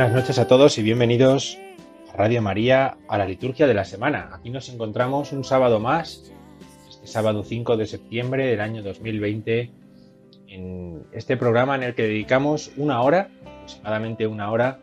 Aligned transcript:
Buenas 0.00 0.16
noches 0.16 0.38
a 0.38 0.48
todos 0.48 0.78
y 0.78 0.82
bienvenidos 0.82 1.58
a 2.10 2.16
Radio 2.16 2.40
María 2.40 2.96
a 3.06 3.18
la 3.18 3.26
liturgia 3.26 3.66
de 3.66 3.74
la 3.74 3.84
semana. 3.84 4.30
Aquí 4.32 4.48
nos 4.48 4.70
encontramos 4.70 5.30
un 5.32 5.44
sábado 5.44 5.78
más, 5.78 6.32
este 6.88 7.06
sábado 7.06 7.44
5 7.44 7.76
de 7.76 7.84
septiembre 7.84 8.46
del 8.46 8.62
año 8.62 8.82
2020, 8.82 9.70
en 10.48 11.02
este 11.12 11.36
programa 11.36 11.74
en 11.74 11.82
el 11.82 11.94
que 11.94 12.04
dedicamos 12.04 12.72
una 12.78 13.02
hora, 13.02 13.28
aproximadamente 13.44 14.26
una 14.26 14.50
hora, 14.50 14.78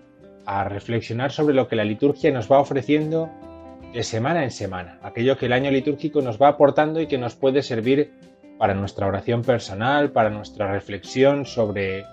a 0.46 0.66
reflexionar 0.66 1.32
sobre 1.32 1.56
lo 1.56 1.68
que 1.68 1.78
la 1.78 1.84
liturgia 1.84 2.32
nos 2.32 2.52
va 2.52 2.60
ofreciendo 2.60 3.32
de 3.96 4.04
semana 4.04 4.44
en 4.44 4.52
semana, 4.52 5.00
aquello 5.02 5.36
que 5.36 5.48
el 5.48 5.54
año 5.54 5.72
litúrgico 5.72 6.22
nos 6.22 6.40
va 6.40 6.50
aportando 6.50 7.02
y 7.02 7.08
que 7.08 7.18
nos 7.18 7.34
puede 7.34 7.64
servir 7.64 8.14
para 8.60 8.76
nuestra 8.76 9.08
oración 9.08 9.42
personal, 9.42 10.12
para 10.12 10.30
nuestra 10.30 10.72
reflexión 10.72 11.48
sobre 11.48 12.06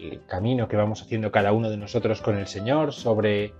el 0.00 0.24
camino 0.26 0.68
que 0.68 0.76
vamos 0.76 1.02
haciendo 1.02 1.30
cada 1.30 1.52
uno 1.52 1.70
de 1.70 1.76
nosotros 1.76 2.20
con 2.22 2.38
el 2.38 2.46
Señor, 2.46 2.92
sobre 2.92 3.52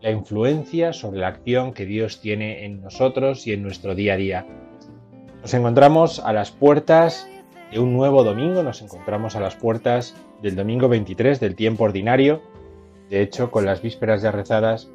la 0.00 0.10
influencia, 0.10 0.92
sobre 0.92 1.20
la 1.20 1.28
acción 1.28 1.72
que 1.72 1.86
Dios 1.86 2.20
tiene 2.20 2.64
en 2.64 2.82
nosotros 2.82 3.46
y 3.46 3.52
en 3.52 3.62
nuestro 3.62 3.94
día 3.94 4.14
a 4.14 4.16
día. 4.16 4.46
Nos 5.40 5.54
encontramos 5.54 6.20
a 6.20 6.32
las 6.32 6.50
puertas 6.50 7.28
de 7.70 7.78
un 7.78 7.92
nuevo 7.92 8.24
domingo, 8.24 8.62
nos 8.62 8.82
encontramos 8.82 9.36
a 9.36 9.40
las 9.40 9.56
puertas 9.56 10.14
del 10.42 10.56
domingo 10.56 10.88
23 10.88 11.40
del 11.40 11.54
tiempo 11.54 11.84
ordinario. 11.84 12.42
De 13.08 13.22
hecho, 13.22 13.50
con 13.50 13.64
las 13.64 13.82
vísperas 13.82 14.22
ya 14.22 14.30
rezadas, 14.30 14.90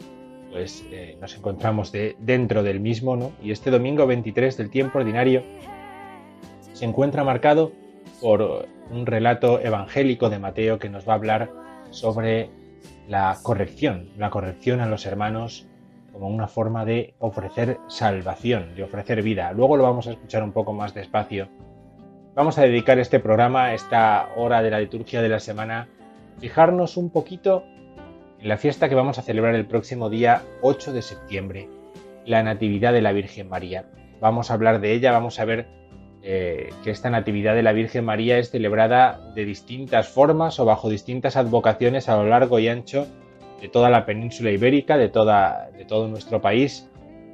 pues 0.52 0.84
eh, 0.92 1.18
nos 1.22 1.36
encontramos 1.36 1.92
de, 1.92 2.16
dentro 2.20 2.64
del 2.64 2.80
mismo, 2.80 3.16
¿no? 3.16 3.32
Y 3.42 3.52
este 3.52 3.72
domingo 3.72 4.06
23 4.08 4.58
del 4.58 4.70
tiempo 4.70 5.00
ordinario 5.00 5.44
se 6.74 6.86
encuentra 6.86 7.24
marcado 7.24 7.72
por 8.22 8.68
un 8.92 9.06
relato 9.06 9.60
evangélico 9.60 10.30
de 10.30 10.40
Mateo 10.40 10.80
que 10.80 10.90
nos 10.90 11.08
va 11.08 11.14
a 11.14 11.16
hablar 11.16 11.52
sobre 11.92 12.50
la 13.08 13.38
corrección, 13.42 14.10
la 14.18 14.30
corrección 14.30 14.82
a 14.82 14.88
los 14.88 15.06
hermanos 15.06 15.68
como 16.12 16.28
una 16.28 16.48
forma 16.48 16.86
de 16.86 17.14
ofrecer 17.20 17.78
salvación, 17.88 18.76
de 18.76 18.84
ofrecer 18.84 19.22
vida. 19.22 19.52
Luego 19.54 19.78
lo 19.78 19.84
vamos 19.84 20.08
a 20.08 20.12
escuchar 20.12 20.44
un 20.44 20.52
poco 20.52 20.74
más 20.74 20.94
despacio. 20.94 21.48
Vamos 22.36 22.58
a 22.58 22.64
dedicar 22.64 23.00
este 23.00 23.20
programa, 23.20 23.74
esta 23.74 24.30
hora 24.36 24.62
de 24.62 24.72
la 24.72 24.80
liturgia 24.80 25.22
de 25.22 25.30
la 25.30 25.40
semana, 25.40 25.88
fijarnos 26.40 26.98
un 26.98 27.10
poquito 27.10 27.64
en 28.40 28.48
la 28.48 28.58
fiesta 28.58 28.90
que 28.90 28.96
vamos 28.96 29.18
a 29.18 29.22
celebrar 29.22 29.56
el 29.56 29.66
próximo 29.66 30.10
día 30.10 30.44
8 30.62 30.94
de 30.94 31.02
septiembre, 31.02 31.70
la 32.26 32.44
Natividad 32.44 32.94
de 32.94 33.02
la 33.02 33.12
Virgen 33.12 33.50
María. 33.50 33.86
Vamos 34.22 34.52
a 34.52 34.54
hablar 34.54 34.80
de 34.80 34.94
ella, 34.94 35.12
vamos 35.12 35.40
a 35.40 35.46
ver 35.46 35.79
eh, 36.22 36.72
que 36.84 36.92
esta 36.92 37.10
Natividad 37.10 37.56
de 37.56 37.64
la 37.64 37.72
Virgen 37.72 38.04
María 38.04 38.38
es 38.38 38.52
celebrada 38.52 39.32
de 39.36 39.46
distintas 39.46 40.10
formas 40.10 40.60
o 40.60 40.66
bajo 40.66 40.90
distintas 40.90 41.38
advocaciones 41.38 42.10
a 42.10 42.18
lo 42.18 42.28
largo 42.28 42.60
y 42.60 42.68
ancho 42.68 43.08
de 43.62 43.70
toda 43.70 43.90
la 43.90 44.06
península 44.06 44.52
ibérica, 44.52 44.98
de, 44.98 45.10
todo 45.10 46.08
nuestro 46.08 46.42
país, 46.42 46.90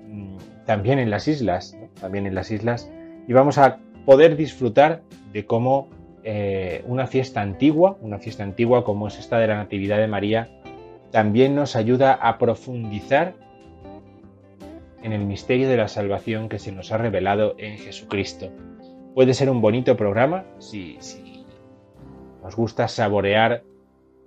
mm, 0.07 0.37
también 0.65 0.99
en 0.99 1.09
las 1.09 1.27
islas, 1.27 1.77
también 1.99 2.27
en 2.27 2.35
las 2.35 2.51
islas, 2.51 2.91
y 3.27 3.33
vamos 3.33 3.57
a 3.57 3.79
poder 4.05 4.35
disfrutar 4.35 5.01
de 5.33 5.45
cómo 5.45 5.89
eh, 6.23 6.83
una 6.87 7.07
fiesta 7.07 7.41
antigua, 7.41 7.97
una 8.01 8.19
fiesta 8.19 8.43
antigua 8.43 8.83
como 8.83 9.07
es 9.07 9.19
esta 9.19 9.37
de 9.39 9.47
la 9.47 9.57
Natividad 9.57 9.97
de 9.97 10.07
María, 10.07 10.49
también 11.11 11.55
nos 11.55 11.75
ayuda 11.75 12.13
a 12.13 12.37
profundizar 12.37 13.35
en 15.01 15.13
el 15.13 15.23
misterio 15.25 15.69
de 15.69 15.77
la 15.77 15.87
salvación 15.87 16.49
que 16.49 16.59
se 16.59 16.71
nos 16.71 16.91
ha 16.91 16.97
revelado 16.97 17.55
en 17.57 17.77
Jesucristo. 17.77 18.51
Puede 19.15 19.33
ser 19.33 19.49
un 19.49 19.61
bonito 19.61 19.95
programa 19.95 20.45
si, 20.59 20.99
nos 22.43 22.55
gusta 22.55 22.89
saborear 22.89 23.63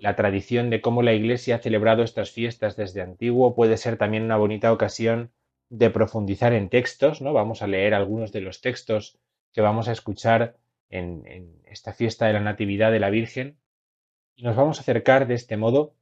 la 0.00 0.16
tradición 0.16 0.70
de 0.70 0.80
cómo 0.80 1.02
la 1.02 1.12
Iglesia 1.12 1.56
ha 1.56 1.58
celebrado 1.58 2.02
estas 2.02 2.30
fiestas 2.30 2.74
desde 2.74 3.02
antiguo. 3.02 3.54
Puede 3.54 3.76
ser 3.76 3.98
también 3.98 4.22
una 4.22 4.38
bonita 4.38 4.72
ocasión 4.72 5.30
de 5.68 5.90
profundizar 5.90 6.54
en 6.54 6.70
textos, 6.70 7.20
¿no? 7.20 7.34
Vamos 7.34 7.60
a 7.60 7.66
leer 7.66 7.92
algunos 7.92 8.32
de 8.32 8.40
los 8.40 8.62
textos 8.62 9.18
que 9.52 9.60
vamos 9.60 9.88
a 9.88 9.92
escuchar 9.92 10.56
en, 10.88 11.22
en 11.26 11.60
esta 11.66 11.92
fiesta 11.92 12.26
de 12.26 12.32
la 12.32 12.40
Natividad 12.40 12.90
de 12.90 13.00
la 13.00 13.10
Virgen 13.10 13.58
y 14.36 14.42
nos 14.42 14.56
vamos 14.56 14.78
a 14.78 14.80
acercar 14.80 15.26
de 15.26 15.34
este 15.34 15.58
modo 15.58 15.96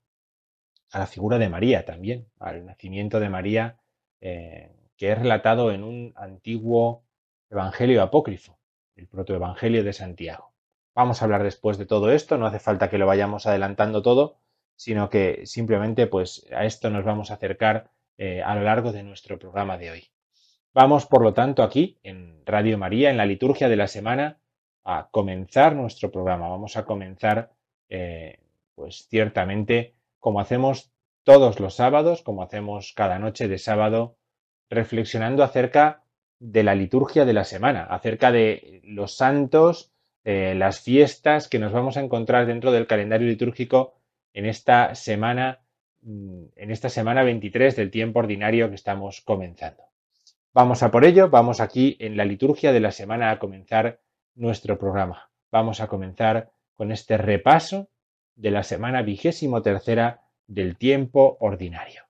a 0.92 1.00
la 1.00 1.08
figura 1.08 1.38
de 1.38 1.48
María 1.48 1.84
también, 1.84 2.28
al 2.38 2.64
nacimiento 2.64 3.18
de 3.18 3.30
María 3.30 3.80
eh, 4.20 4.70
que 4.96 5.10
es 5.10 5.18
relatado 5.18 5.72
en 5.72 5.82
un 5.82 6.12
antiguo 6.14 7.02
evangelio 7.50 8.02
apócrifo, 8.02 8.55
el 8.96 9.06
protoevangelio 9.06 9.84
de 9.84 9.92
Santiago. 9.92 10.52
vamos 10.94 11.20
a 11.20 11.26
hablar 11.26 11.42
después 11.42 11.76
de 11.76 11.86
todo 11.86 12.10
esto, 12.10 12.38
no 12.38 12.46
hace 12.46 12.58
falta 12.58 12.88
que 12.88 12.98
lo 12.98 13.06
vayamos 13.06 13.46
adelantando 13.46 14.02
todo, 14.02 14.38
sino 14.76 15.10
que 15.10 15.46
simplemente 15.46 16.06
pues 16.06 16.46
a 16.52 16.64
esto 16.64 16.90
nos 16.90 17.04
vamos 17.04 17.30
a 17.30 17.34
acercar 17.34 17.90
eh, 18.18 18.42
a 18.42 18.54
lo 18.54 18.62
largo 18.62 18.92
de 18.92 19.02
nuestro 19.02 19.38
programa 19.38 19.76
de 19.76 19.90
hoy. 19.90 20.10
Vamos, 20.72 21.06
por 21.06 21.22
lo 21.22 21.32
tanto, 21.34 21.62
aquí 21.62 21.98
en 22.02 22.42
Radio 22.44 22.76
María, 22.78 23.10
en 23.10 23.16
la 23.16 23.26
liturgia 23.26 23.68
de 23.68 23.76
la 23.76 23.88
semana, 23.88 24.38
a 24.84 25.08
comenzar 25.10 25.74
nuestro 25.74 26.10
programa. 26.10 26.48
Vamos 26.48 26.76
a 26.76 26.84
comenzar, 26.84 27.52
eh, 27.88 28.40
pues 28.74 29.06
ciertamente, 29.08 29.94
como 30.20 30.40
hacemos 30.40 30.92
todos 31.24 31.60
los 31.60 31.74
sábados, 31.74 32.22
como 32.22 32.42
hacemos 32.42 32.92
cada 32.94 33.18
noche 33.18 33.48
de 33.48 33.58
sábado, 33.58 34.16
reflexionando 34.70 35.42
acerca 35.42 36.04
de 36.38 36.62
la 36.62 36.74
liturgia 36.74 37.24
de 37.24 37.32
la 37.32 37.44
semana, 37.44 37.84
acerca 37.84 38.30
de 38.32 38.80
los 38.84 39.16
santos, 39.16 39.92
eh, 40.24 40.54
las 40.56 40.80
fiestas 40.80 41.48
que 41.48 41.58
nos 41.58 41.72
vamos 41.72 41.96
a 41.96 42.00
encontrar 42.00 42.46
dentro 42.46 42.72
del 42.72 42.86
calendario 42.86 43.28
litúrgico 43.28 43.94
en 44.34 44.46
esta 44.46 44.94
semana, 44.94 45.60
mm, 46.02 46.44
en 46.56 46.70
esta 46.70 46.88
semana 46.88 47.22
23 47.22 47.76
del 47.76 47.90
tiempo 47.90 48.18
ordinario 48.18 48.68
que 48.68 48.74
estamos 48.74 49.20
comenzando. 49.20 49.84
Vamos 50.52 50.82
a 50.82 50.90
por 50.90 51.04
ello, 51.04 51.28
vamos 51.30 51.60
aquí 51.60 51.96
en 52.00 52.16
la 52.16 52.24
liturgia 52.24 52.72
de 52.72 52.80
la 52.80 52.90
semana 52.90 53.30
a 53.30 53.38
comenzar 53.38 54.00
nuestro 54.34 54.78
programa. 54.78 55.30
Vamos 55.50 55.80
a 55.80 55.86
comenzar 55.86 56.50
con 56.76 56.92
este 56.92 57.16
repaso 57.16 57.88
de 58.34 58.50
la 58.50 58.62
semana 58.62 59.02
vigésimo 59.02 59.62
tercera 59.62 60.22
del 60.46 60.76
tiempo 60.76 61.36
ordinario. 61.40 62.02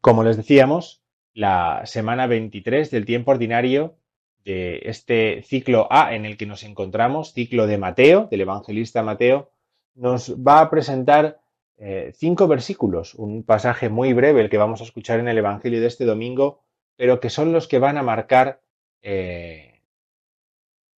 Como 0.00 0.22
les 0.22 0.36
decíamos, 0.36 1.02
la 1.36 1.82
semana 1.84 2.26
23 2.26 2.90
del 2.90 3.04
tiempo 3.04 3.30
ordinario 3.30 3.98
de 4.42 4.80
este 4.84 5.42
ciclo 5.42 5.86
A 5.90 6.14
en 6.14 6.24
el 6.24 6.38
que 6.38 6.46
nos 6.46 6.62
encontramos, 6.62 7.34
ciclo 7.34 7.66
de 7.66 7.76
Mateo, 7.76 8.26
del 8.30 8.40
evangelista 8.40 9.02
Mateo, 9.02 9.50
nos 9.94 10.34
va 10.34 10.60
a 10.60 10.70
presentar 10.70 11.38
eh, 11.76 12.12
cinco 12.14 12.48
versículos, 12.48 13.14
un 13.14 13.42
pasaje 13.42 13.90
muy 13.90 14.14
breve, 14.14 14.40
el 14.40 14.48
que 14.48 14.56
vamos 14.56 14.80
a 14.80 14.84
escuchar 14.84 15.20
en 15.20 15.28
el 15.28 15.36
Evangelio 15.36 15.78
de 15.78 15.88
este 15.88 16.06
domingo, 16.06 16.62
pero 16.96 17.20
que 17.20 17.28
son 17.28 17.52
los 17.52 17.68
que 17.68 17.78
van 17.80 17.98
a 17.98 18.02
marcar 18.02 18.62
eh, 19.02 19.82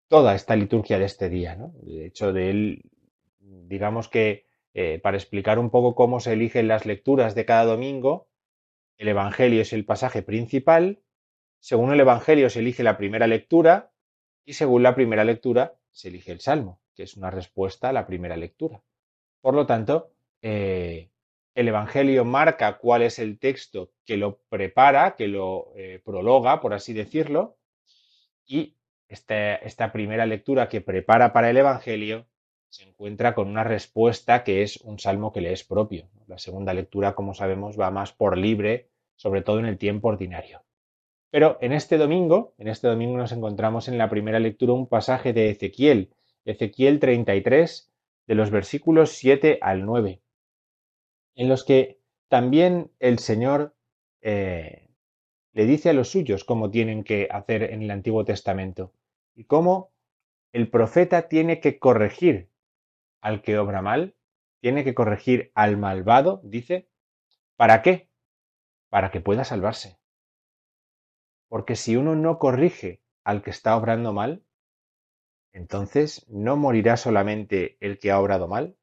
toda 0.08 0.36
esta 0.36 0.56
liturgia 0.56 1.00
de 1.00 1.06
este 1.06 1.30
día. 1.30 1.58
De 1.82 2.06
hecho, 2.06 2.32
de 2.32 2.52
él, 2.52 2.82
digamos 3.40 4.08
que 4.08 4.46
eh, 4.76 5.00
para 5.02 5.18
explicar 5.18 5.58
un 5.58 5.72
poco 5.72 5.96
cómo 5.96 6.20
se 6.20 6.34
eligen 6.34 6.68
las 6.68 6.86
lecturas 6.86 7.34
de 7.34 7.46
cada 7.46 7.66
domingo, 7.66 8.27
el 8.98 9.08
Evangelio 9.08 9.62
es 9.62 9.74
el 9.74 9.86
pasaje 9.86 10.22
principal, 10.22 11.02
según 11.60 11.92
el 11.92 12.00
Evangelio 12.00 12.50
se 12.50 12.60
elige 12.60 12.84
la 12.84 12.98
primera 12.98 13.28
lectura 13.28 13.92
y 14.46 14.54
según 14.54 14.84
la 14.84 14.96
primera 14.96 15.24
lectura 15.24 15.76
se 15.92 16.10
elige 16.10 16.32
el 16.32 16.40
Salmo, 16.40 16.82
que 16.96 17.04
es 17.04 17.18
una 17.18 17.32
respuesta 17.32 17.90
a 17.90 17.94
la 17.94 18.08
primera 18.08 18.38
lectura. 18.38 18.84
Por 19.42 19.54
lo 19.56 19.66
tanto, 19.66 20.12
eh, 20.42 21.10
el 21.56 21.68
Evangelio 21.68 22.24
marca 22.24 22.78
cuál 22.78 23.02
es 23.02 23.20
el 23.20 23.40
texto 23.40 23.92
que 24.06 24.18
lo 24.18 24.40
prepara, 24.50 25.16
que 25.16 25.28
lo 25.28 25.72
eh, 25.76 26.02
prologa, 26.04 26.62
por 26.62 26.74
así 26.74 26.94
decirlo, 26.94 27.58
y 28.46 28.78
esta, 29.10 29.92
primera 29.92 30.26
lectura 30.26 30.70
que 30.70 30.82
prepara 30.82 31.34
para 31.34 31.50
el 31.50 31.58
Evangelio 31.58 32.28
se 32.70 32.84
encuentra 32.84 33.34
con 33.34 33.48
una 33.48 33.64
respuesta 33.64 34.44
que 34.44 34.62
es 34.62 34.78
un 34.78 35.00
salmo 35.00 35.32
que 35.32 35.42
le 35.42 35.54
es 35.54 35.64
propio. 35.64 36.10
La 36.28 36.38
segunda 36.38 36.74
lectura, 36.74 37.16
como 37.16 37.34
sabemos, 37.34 37.80
va 37.80 37.92
más 37.92 38.12
por 38.12 38.38
libre, 38.38 38.90
sobre 39.16 39.42
todo 39.42 39.60
en 39.60 39.66
el 39.66 39.78
tiempo 39.78 40.10
ordinario. 40.10 40.64
Pero 41.30 41.58
en 41.62 41.74
este 41.74 41.98
domingo, 41.98 42.54
en 42.58 42.68
este 42.68 42.88
domingo 42.88 43.18
nos 43.18 43.32
encontramos 43.32 43.88
en 43.88 43.98
la 43.98 44.10
primera 44.10 44.40
lectura 44.40 44.74
un 44.74 44.88
pasaje 44.88 45.34
de 45.34 45.50
Ezequiel, 45.50 46.14
Ezequiel 46.46 47.00
33, 47.00 47.92
de 48.28 48.36
los 48.36 48.52
versículos 48.52 49.12
7 49.12 49.60
al 49.62 49.86
9, 49.86 50.22
en 51.36 51.50
los 51.50 51.64
que 51.64 52.00
también 52.30 52.92
el 53.00 53.20
Señor 53.20 53.76
eh, 54.22 54.90
le 55.54 55.66
dice 55.66 55.90
a 55.90 55.94
los 55.94 56.10
suyos 56.10 56.44
cómo 56.44 56.70
tienen 56.70 57.04
que 57.04 57.28
hacer 57.32 57.64
en 57.64 57.82
el 57.82 57.92
Antiguo 57.92 58.26
Testamento 58.26 58.94
y 59.36 59.46
cómo 59.46 59.92
el 60.52 60.70
profeta 60.70 61.28
tiene 61.28 61.60
que 61.60 61.80
corregir 61.80 62.50
al 63.22 63.42
que 63.42 63.58
obra 63.58 63.82
mal, 63.82 64.16
tiene 64.60 64.84
que 64.84 64.94
corregir 64.94 65.52
al 65.56 65.78
malvado, 65.78 66.42
dice, 66.44 66.90
¿para 67.56 67.82
qué? 67.82 68.10
Para 68.90 69.12
que 69.12 69.22
pueda 69.22 69.44
salvarse. 69.44 70.00
Porque 71.48 71.76
si 71.76 71.96
uno 71.96 72.16
no 72.16 72.40
corrige 72.40 73.02
al 73.24 73.44
que 73.44 73.52
está 73.52 73.76
obrando 73.78 74.14
mal, 74.14 74.44
entonces 75.54 76.26
no 76.30 76.56
morirá 76.56 76.98
solamente 76.98 77.78
el 77.80 78.00
que 78.00 78.12
ha 78.12 78.20
obrado 78.20 78.48
mal, 78.48 78.78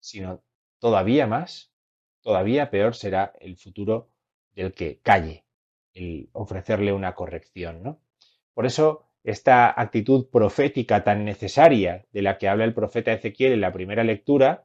sino 0.00 0.42
todavía 0.78 1.26
más, 1.26 1.72
todavía 2.20 2.70
peor 2.70 2.94
será 2.94 3.32
el 3.40 3.56
futuro 3.56 4.10
del 4.52 4.72
que 4.72 5.00
calle, 5.00 5.44
el 5.92 6.30
ofrecerle 6.32 6.92
una 6.92 7.14
corrección, 7.14 7.82
¿no? 7.82 8.00
Por 8.54 8.66
eso 8.66 9.07
esta 9.30 9.78
actitud 9.78 10.28
profética 10.30 11.04
tan 11.04 11.26
necesaria 11.26 12.06
de 12.12 12.22
la 12.22 12.38
que 12.38 12.48
habla 12.48 12.64
el 12.64 12.72
profeta 12.72 13.12
Ezequiel 13.12 13.52
en 13.52 13.60
la 13.60 13.74
primera 13.74 14.02
lectura 14.02 14.64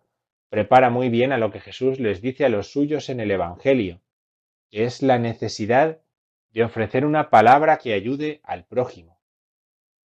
prepara 0.49 0.89
muy 0.89 1.09
bien 1.09 1.33
a 1.33 1.37
lo 1.37 1.51
que 1.51 1.59
Jesús 1.59 1.99
les 1.99 2.21
dice 2.21 2.45
a 2.45 2.49
los 2.49 2.71
suyos 2.71 3.09
en 3.09 3.19
el 3.19 3.31
Evangelio, 3.31 3.99
que 4.69 4.85
es 4.85 5.01
la 5.01 5.19
necesidad 5.19 5.99
de 6.51 6.63
ofrecer 6.63 7.05
una 7.05 7.29
palabra 7.29 7.77
que 7.77 7.93
ayude 7.93 8.39
al 8.43 8.63
prójimo, 8.63 9.19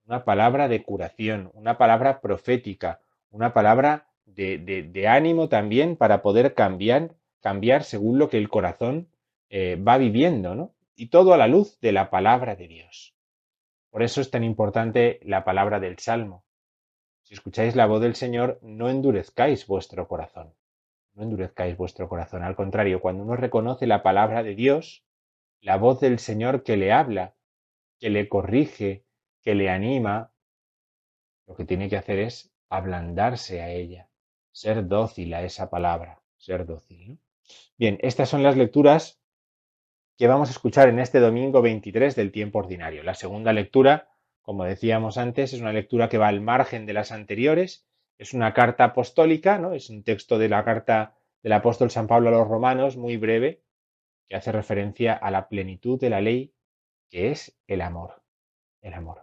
una 0.07 0.25
palabra 0.25 0.69
de 0.69 0.83
curación, 0.83 1.51
una 1.53 1.77
palabra 1.77 2.23
profética, 2.23 3.01
una 3.31 3.53
palabra 3.53 4.07
de, 4.25 5.07
ánimo 5.07 5.51
también 5.51 5.97
para 5.97 6.23
poder 6.23 6.55
cambiar, 6.55 7.11
cambiar 7.43 7.85
según 7.85 8.19
lo 8.19 8.31
que 8.31 8.39
el 8.39 8.49
corazón 8.49 9.09
eh, 9.51 9.77
va 9.77 9.99
viviendo, 9.99 10.55
¿no? 10.55 10.73
Y 10.95 11.09
todo 11.09 11.35
a 11.35 11.37
la 11.37 11.47
luz 11.47 11.79
de 11.81 11.93
la 11.93 12.09
palabra 12.09 12.57
de 12.57 12.69
Dios. 12.69 13.16
Por 13.97 14.03
eso 14.03 14.21
es 14.21 14.31
tan 14.31 14.45
importante 14.45 15.21
la 15.23 15.43
palabra 15.43 15.81
del 15.81 15.99
Salmo. 15.99 16.45
Si 17.23 17.33
escucháis 17.33 17.75
la 17.75 17.87
voz 17.87 18.03
del 18.03 18.15
Señor, 18.15 18.59
no 18.61 18.91
endurezcáis 18.91 19.67
vuestro 19.67 20.07
corazón. 20.07 20.53
No 21.15 21.23
endurezcáis 21.23 21.79
vuestro 21.79 22.07
corazón. 22.07 22.43
Al 22.43 22.57
contrario, 22.57 23.01
cuando 23.01 23.23
uno 23.23 23.37
reconoce 23.37 23.87
la 23.87 24.03
palabra 24.03 24.43
de 24.43 24.55
Dios, 24.55 25.03
la 25.63 25.79
voz 25.79 25.99
del 26.01 26.19
Señor 26.19 26.63
que 26.63 26.77
le 26.77 26.93
habla, 26.93 27.37
que 27.99 28.11
le 28.11 28.29
corrige, 28.29 29.07
que 29.41 29.55
le 29.55 29.71
anima, 29.71 30.31
lo 31.47 31.55
que 31.55 31.65
tiene 31.65 31.89
que 31.89 31.97
hacer 31.97 32.19
es 32.19 32.53
ablandarse 32.69 33.63
a 33.63 33.71
ella, 33.71 34.11
ser 34.53 34.87
dócil 34.89 35.33
a 35.33 35.43
esa 35.43 35.71
palabra, 35.71 36.21
ser 36.37 36.67
dócil. 36.67 37.19
Bien, 37.79 37.97
estas 38.03 38.29
son 38.29 38.43
las 38.43 38.59
lecturas 38.59 39.19
que 40.17 40.29
vamos 40.29 40.49
a 40.49 40.53
escuchar 40.53 40.89
en 40.89 40.99
este 40.99 41.21
domingo 41.21 41.61
23 41.63 42.17
del 42.17 42.33
tiempo 42.33 42.59
ordinario. 42.59 43.03
La 43.03 43.15
segunda 43.15 43.53
lectura, 43.53 44.09
como 44.41 44.65
decíamos 44.65 45.19
antes, 45.19 45.53
es 45.53 45.61
una 45.61 45.73
lectura 45.73 46.09
que 46.09 46.19
va 46.19 46.29
al 46.29 46.41
margen 46.41 46.87
de 46.87 46.95
las 46.95 47.13
anteriores, 47.13 47.87
es 48.19 48.33
una 48.33 48.55
carta 48.55 48.85
apostólica, 48.85 49.59
¿no? 49.59 49.75
Es 49.75 49.91
un 49.91 50.03
texto 50.05 50.39
de 50.39 50.49
la 50.49 50.65
carta 50.65 51.17
del 51.43 51.53
apóstol 51.53 51.91
San 51.91 52.07
Pablo 52.07 52.31
a 52.31 52.33
los 52.33 52.49
romanos, 52.49 52.97
muy 52.97 53.19
breve, 53.19 53.63
que 54.27 54.37
hace 54.37 54.53
referencia 54.53 55.13
a 55.13 55.31
la 55.31 55.49
plenitud 55.49 56.01
de 56.01 56.11
la 56.11 56.21
ley, 56.21 56.55
que 57.11 57.31
es 57.31 57.59
el 57.67 57.83
amor. 57.83 58.23
El 58.81 58.95
amor. 58.95 59.23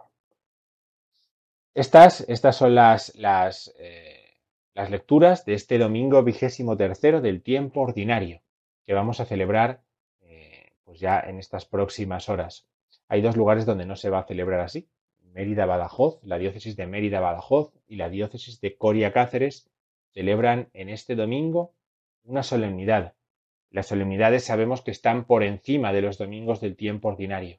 Estas, 1.74 2.24
estas 2.28 2.56
son 2.56 2.76
las, 2.76 3.16
las, 3.16 3.74
eh, 3.80 4.38
las 4.74 4.90
lecturas 4.90 5.44
de 5.44 5.54
este 5.54 5.76
domingo 5.78 6.22
vigésimo 6.22 6.76
tercero 6.76 7.20
del 7.20 7.42
tiempo 7.42 7.80
ordinario, 7.80 8.42
que 8.86 8.94
vamos 8.94 9.18
a 9.18 9.24
celebrar 9.24 9.83
pues 10.94 11.00
ya 11.00 11.20
en 11.20 11.38
estas 11.38 11.66
próximas 11.66 12.28
horas. 12.28 12.68
Hay 13.08 13.20
dos 13.20 13.36
lugares 13.36 13.66
donde 13.66 13.84
no 13.84 13.96
se 13.96 14.10
va 14.10 14.20
a 14.20 14.26
celebrar 14.26 14.60
así. 14.60 14.88
Mérida 15.32 15.66
Badajoz, 15.66 16.20
la 16.22 16.38
diócesis 16.38 16.76
de 16.76 16.86
Mérida 16.86 17.18
Badajoz 17.18 17.72
y 17.88 17.96
la 17.96 18.08
diócesis 18.08 18.60
de 18.60 18.76
Coria 18.76 19.12
Cáceres 19.12 19.68
celebran 20.12 20.70
en 20.72 20.88
este 20.88 21.16
domingo 21.16 21.74
una 22.22 22.44
solemnidad 22.44 23.14
las 23.74 23.88
solemnidades 23.88 24.44
sabemos 24.44 24.82
que 24.82 24.92
están 24.92 25.24
por 25.26 25.42
encima 25.42 25.92
de 25.92 26.00
los 26.00 26.16
domingos 26.16 26.60
del 26.60 26.76
tiempo 26.76 27.08
ordinario. 27.08 27.58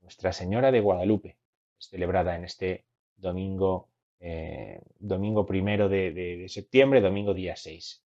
Nuestra 0.00 0.32
Señora 0.32 0.72
de 0.72 0.80
Guadalupe 0.80 1.36
es 1.78 1.90
celebrada 1.90 2.34
en 2.34 2.42
este 2.42 2.86
domingo, 3.16 3.88
eh, 4.18 4.80
domingo 4.98 5.46
primero 5.46 5.88
de, 5.88 6.44
septiembre, 6.48 7.00
domingo 7.00 7.34
día 7.34 7.54
6. 7.54 8.03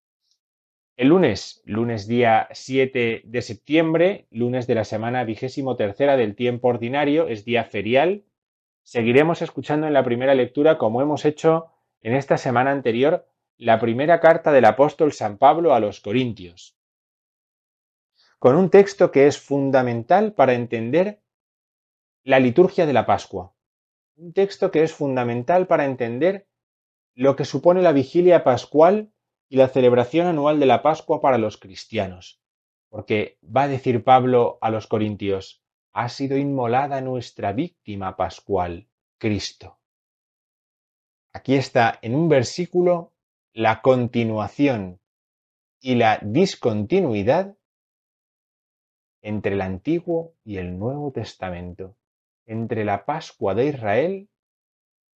El 0.97 1.09
lunes, 1.09 1.61
lunes 1.63 2.07
día 2.07 2.49
7 2.51 3.21
de 3.23 3.41
septiembre, 3.41 4.27
lunes 4.31 4.67
de 4.67 4.75
la 4.75 4.83
semana 4.83 5.23
vigésimo 5.23 5.77
tercera 5.77 6.17
del 6.17 6.35
tiempo 6.35 6.67
ordinario, 6.67 7.27
es 7.27 7.45
día 7.45 7.63
ferial. 7.63 8.25
Seguiremos 8.83 9.41
escuchando 9.41 9.87
en 9.87 9.93
la 9.93 10.03
primera 10.03 10.35
lectura, 10.35 10.77
como 10.77 11.01
hemos 11.01 11.23
hecho 11.23 11.67
en 12.01 12.15
esta 12.15 12.37
semana 12.37 12.71
anterior, 12.71 13.25
la 13.57 13.79
primera 13.79 14.19
carta 14.19 14.51
del 14.51 14.65
apóstol 14.65 15.13
San 15.13 15.37
Pablo 15.37 15.73
a 15.73 15.79
los 15.79 16.01
Corintios 16.01 16.77
con 18.39 18.55
un 18.55 18.69
texto 18.69 19.11
que 19.11 19.27
es 19.27 19.39
fundamental 19.39 20.33
para 20.33 20.53
entender 20.53 21.21
la 22.23 22.39
liturgia 22.39 22.85
de 22.85 22.93
la 22.93 23.05
Pascua. 23.05 23.53
Un 24.15 24.33
texto 24.33 24.71
que 24.71 24.83
es 24.83 24.93
fundamental 24.93 25.67
para 25.67 25.85
entender 25.85 26.47
lo 27.15 27.35
que 27.35 27.45
supone 27.45 27.81
la 27.81 27.93
vigilia 27.93 28.43
pascual 28.43 29.11
y 29.49 29.57
la 29.57 29.69
celebración 29.69 30.27
anual 30.27 30.59
de 30.59 30.65
la 30.65 30.81
Pascua 30.81 31.21
para 31.21 31.37
los 31.37 31.57
cristianos. 31.57 32.41
Porque 32.89 33.37
va 33.43 33.63
a 33.63 33.67
decir 33.67 34.03
Pablo 34.03 34.57
a 34.61 34.69
los 34.69 34.87
corintios, 34.87 35.63
ha 35.93 36.09
sido 36.09 36.37
inmolada 36.37 37.01
nuestra 37.01 37.53
víctima 37.53 38.15
pascual, 38.15 38.87
Cristo. 39.17 39.79
Aquí 41.33 41.55
está 41.55 41.99
en 42.01 42.15
un 42.15 42.29
versículo 42.29 43.13
la 43.53 43.81
continuación 43.81 44.99
y 45.79 45.95
la 45.95 46.19
discontinuidad 46.21 47.57
entre 49.21 49.53
el 49.53 49.61
Antiguo 49.61 50.35
y 50.43 50.57
el 50.57 50.77
Nuevo 50.77 51.11
Testamento, 51.11 51.97
entre 52.45 52.85
la 52.85 53.05
Pascua 53.05 53.55
de 53.55 53.67
Israel 53.67 54.29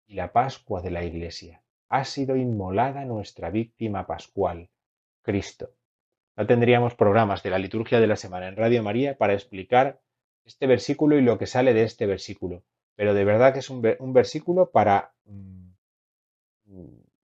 y 0.06 0.16
la 0.16 0.32
Pascua 0.32 0.82
de 0.82 0.92
la 0.92 1.04
Iglesia. 1.04 1.64
Ha 1.90 2.04
sido 2.04 2.36
inmolada 2.36 3.06
nuestra 3.06 3.50
víctima 3.50 4.06
pascual, 4.06 4.70
Cristo. 5.22 5.72
No 6.36 6.46
tendríamos 6.46 6.96
programas 6.96 7.44
de 7.44 7.50
la 7.50 7.60
liturgia 7.60 8.00
de 8.00 8.08
la 8.08 8.16
semana 8.16 8.48
en 8.48 8.56
Radio 8.56 8.84
María 8.84 9.18
para 9.18 9.34
explicar 9.34 10.00
este 10.46 10.68
versículo 10.68 11.18
y 11.18 11.22
lo 11.22 11.38
que 11.38 11.48
sale 11.48 11.74
de 11.74 11.84
este 11.84 12.06
versículo, 12.06 12.64
pero 12.96 13.14
de 13.14 13.26
verdad 13.26 13.54
que 13.54 13.60
es 13.60 13.70
un, 13.70 13.82
versículo 13.82 14.70
para 14.70 15.14
mm, 15.26 15.68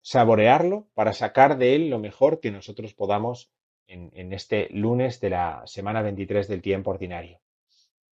saborearlo, 0.01 0.89
para 0.95 1.13
sacar 1.13 1.59
de 1.59 1.75
él 1.75 1.91
lo 1.91 1.99
mejor 1.99 2.41
que 2.41 2.51
nosotros 2.51 2.95
podamos 2.95 3.53
en, 3.87 4.33
este 4.33 4.69
lunes 4.71 5.21
de 5.21 5.31
la 5.31 5.63
semana 5.67 6.03
23 6.03 6.49
del 6.49 6.63
tiempo 6.63 6.91
ordinario. 6.91 7.41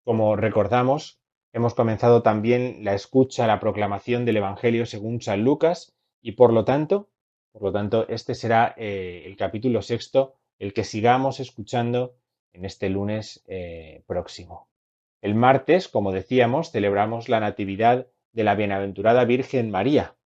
Como 0.04 0.36
recordamos, 0.36 1.20
hemos 1.52 1.74
comenzado 1.74 2.22
también 2.22 2.84
la 2.84 2.94
escucha, 2.94 3.46
la 3.46 3.60
proclamación 3.60 4.24
del 4.24 4.38
Evangelio 4.38 4.84
según 4.84 5.22
San 5.22 5.42
Lucas 5.42 5.94
y 6.22 6.32
por 6.32 6.52
lo 6.52 6.64
tanto, 6.64 7.10
por 7.52 7.62
lo 7.62 7.72
tanto, 7.72 8.08
este 8.08 8.34
será 8.34 8.74
eh, 8.76 9.22
el 9.26 9.36
capítulo 9.36 9.82
sexto, 9.82 10.36
el 10.58 10.72
que 10.72 10.84
sigamos 10.84 11.40
escuchando 11.40 12.16
en 12.52 12.64
este 12.64 12.88
lunes 12.88 13.42
eh, 13.46 14.04
próximo. 14.06 14.68
El 15.20 15.34
martes, 15.34 15.88
como 15.88 16.12
decíamos, 16.12 16.70
celebramos 16.70 17.28
la 17.28 17.40
Natividad 17.40 18.06
de 18.32 18.44
la 18.44 18.54
Bienaventurada 18.54 19.24
Virgen 19.24 19.70
María, 19.70 20.16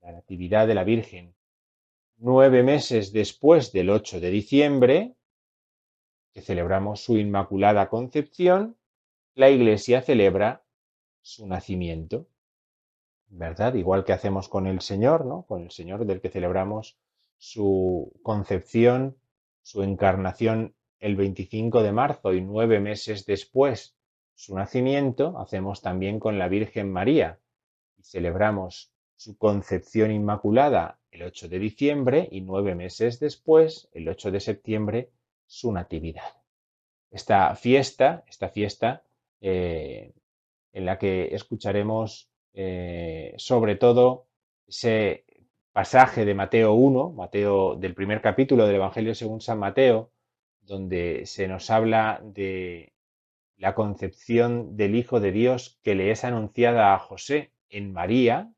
la 0.00 0.12
Natividad 0.12 0.66
de 0.66 0.74
la 0.74 0.84
Virgen. 0.84 1.34
Nueve 2.16 2.62
meses 2.62 3.12
después 3.12 3.72
del 3.72 3.90
8 3.90 4.20
de 4.20 4.30
diciembre, 4.30 5.14
que 6.32 6.40
celebramos 6.40 7.00
su 7.00 7.18
Inmaculada 7.18 7.88
Concepción, 7.88 8.76
la 9.34 9.50
Iglesia 9.50 10.02
celebra 10.02 10.64
su 11.20 11.46
nacimiento. 11.46 12.28
¿Verdad? 13.34 13.74
Igual 13.74 14.04
que 14.04 14.12
hacemos 14.12 14.48
con 14.50 14.66
el 14.66 14.82
Señor, 14.82 15.24
¿no? 15.24 15.44
Con 15.44 15.62
el 15.62 15.70
Señor 15.70 16.04
del 16.04 16.20
que 16.20 16.28
celebramos 16.28 16.98
su 17.38 18.12
concepción, 18.22 19.16
su 19.62 19.82
encarnación 19.82 20.74
el 21.00 21.16
25 21.16 21.82
de 21.82 21.92
marzo 21.92 22.34
y 22.34 22.42
nueve 22.42 22.78
meses 22.78 23.24
después 23.24 23.96
su 24.34 24.54
nacimiento, 24.54 25.38
hacemos 25.38 25.80
también 25.80 26.18
con 26.18 26.38
la 26.38 26.48
Virgen 26.48 26.92
María 26.92 27.38
y 27.96 28.02
celebramos 28.02 28.92
su 29.16 29.38
concepción 29.38 30.10
inmaculada 30.10 30.98
el 31.10 31.22
8 31.22 31.48
de 31.48 31.58
diciembre 31.58 32.28
y 32.30 32.40
nueve 32.42 32.74
meses 32.74 33.18
después, 33.18 33.88
el 33.92 34.08
8 34.08 34.30
de 34.30 34.40
septiembre, 34.40 35.10
su 35.46 35.72
natividad. 35.72 36.36
Esta 37.10 37.54
fiesta, 37.54 38.24
esta 38.26 38.48
fiesta 38.48 39.04
eh, 39.40 40.12
en 40.72 40.86
la 40.86 40.98
que 40.98 41.34
escucharemos 41.34 42.31
eh, 42.54 43.34
sobre 43.38 43.76
todo 43.76 44.26
ese 44.66 45.24
pasaje 45.72 46.24
de 46.24 46.34
Mateo 46.34 46.74
1, 46.74 47.10
Mateo 47.12 47.76
del 47.76 47.94
primer 47.94 48.20
capítulo 48.20 48.66
del 48.66 48.76
Evangelio 48.76 49.14
según 49.14 49.40
San 49.40 49.58
Mateo, 49.58 50.12
donde 50.60 51.26
se 51.26 51.48
nos 51.48 51.70
habla 51.70 52.20
de 52.22 52.92
la 53.56 53.74
concepción 53.74 54.76
del 54.76 54.94
Hijo 54.94 55.20
de 55.20 55.32
Dios 55.32 55.78
que 55.82 55.94
le 55.94 56.10
es 56.10 56.24
anunciada 56.24 56.94
a 56.94 56.98
José 56.98 57.52
en 57.68 57.92
María, 57.92 58.52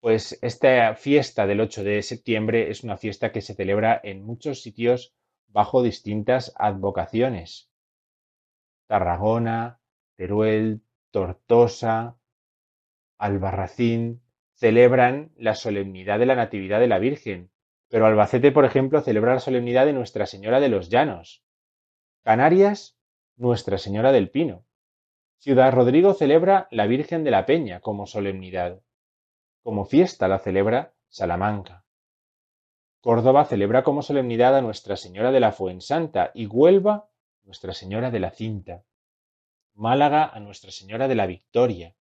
pues 0.00 0.38
esta 0.42 0.94
fiesta 0.94 1.46
del 1.46 1.60
8 1.60 1.82
de 1.82 2.02
septiembre 2.02 2.70
es 2.70 2.84
una 2.84 2.96
fiesta 2.96 3.32
que 3.32 3.40
se 3.40 3.54
celebra 3.54 4.00
en 4.04 4.24
muchos 4.24 4.62
sitios 4.62 5.14
bajo 5.48 5.82
distintas 5.82 6.52
advocaciones. 6.56 7.70
Tarragona, 8.86 9.80
Teruel, 10.16 10.82
Tortosa, 11.10 12.16
Albarracín 13.18 14.22
celebran 14.54 15.32
la 15.36 15.54
solemnidad 15.54 16.18
de 16.18 16.26
la 16.26 16.34
Natividad 16.34 16.80
de 16.80 16.88
la 16.88 16.98
Virgen, 16.98 17.50
pero 17.88 18.06
Albacete, 18.06 18.52
por 18.52 18.64
ejemplo, 18.64 19.00
celebra 19.00 19.34
la 19.34 19.40
solemnidad 19.40 19.86
de 19.86 19.92
Nuestra 19.92 20.26
Señora 20.26 20.60
de 20.60 20.68
los 20.68 20.88
Llanos. 20.90 21.42
Canarias, 22.22 22.98
Nuestra 23.36 23.78
Señora 23.78 24.12
del 24.12 24.30
Pino. 24.30 24.64
Ciudad 25.38 25.72
Rodrigo 25.72 26.14
celebra 26.14 26.68
la 26.70 26.86
Virgen 26.86 27.24
de 27.24 27.30
la 27.30 27.46
Peña 27.46 27.80
como 27.80 28.06
solemnidad. 28.06 28.82
Como 29.62 29.84
fiesta 29.84 30.28
la 30.28 30.38
celebra 30.38 30.94
Salamanca. 31.08 31.84
Córdoba 33.00 33.44
celebra 33.44 33.84
como 33.84 34.02
solemnidad 34.02 34.56
a 34.56 34.60
Nuestra 34.60 34.96
Señora 34.96 35.30
de 35.30 35.40
la 35.40 35.52
Fuensanta 35.52 36.32
y 36.34 36.46
Huelva 36.46 37.08
Nuestra 37.44 37.72
Señora 37.72 38.10
de 38.10 38.20
la 38.20 38.30
Cinta. 38.30 38.84
Málaga 39.78 40.26
a 40.26 40.40
Nuestra 40.40 40.72
Señora 40.72 41.06
de 41.06 41.14
la 41.14 41.26
Victoria. 41.26 41.94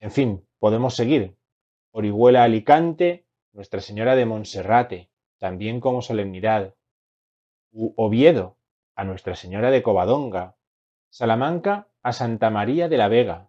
En 0.00 0.10
fin, 0.10 0.44
podemos 0.58 0.96
seguir. 0.96 1.36
Orihuela 1.92 2.42
Alicante, 2.42 3.26
Nuestra 3.52 3.80
Señora 3.80 4.16
de 4.16 4.26
Monserrate, 4.26 5.08
también 5.38 5.78
como 5.78 6.02
solemnidad. 6.02 6.74
Oviedo 7.70 8.56
a 8.96 9.04
Nuestra 9.04 9.36
Señora 9.36 9.70
de 9.70 9.84
Covadonga. 9.84 10.56
Salamanca 11.10 11.86
a 12.02 12.12
Santa 12.12 12.50
María 12.50 12.88
de 12.88 12.96
la 12.96 13.06
Vega 13.06 13.48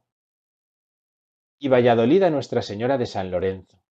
y 1.58 1.68
Valladolid 1.68 2.22
a 2.22 2.30
Nuestra 2.30 2.62
Señora 2.62 3.00
de 3.00 3.08
San 3.08 3.32
Lorenzo. 3.32 3.82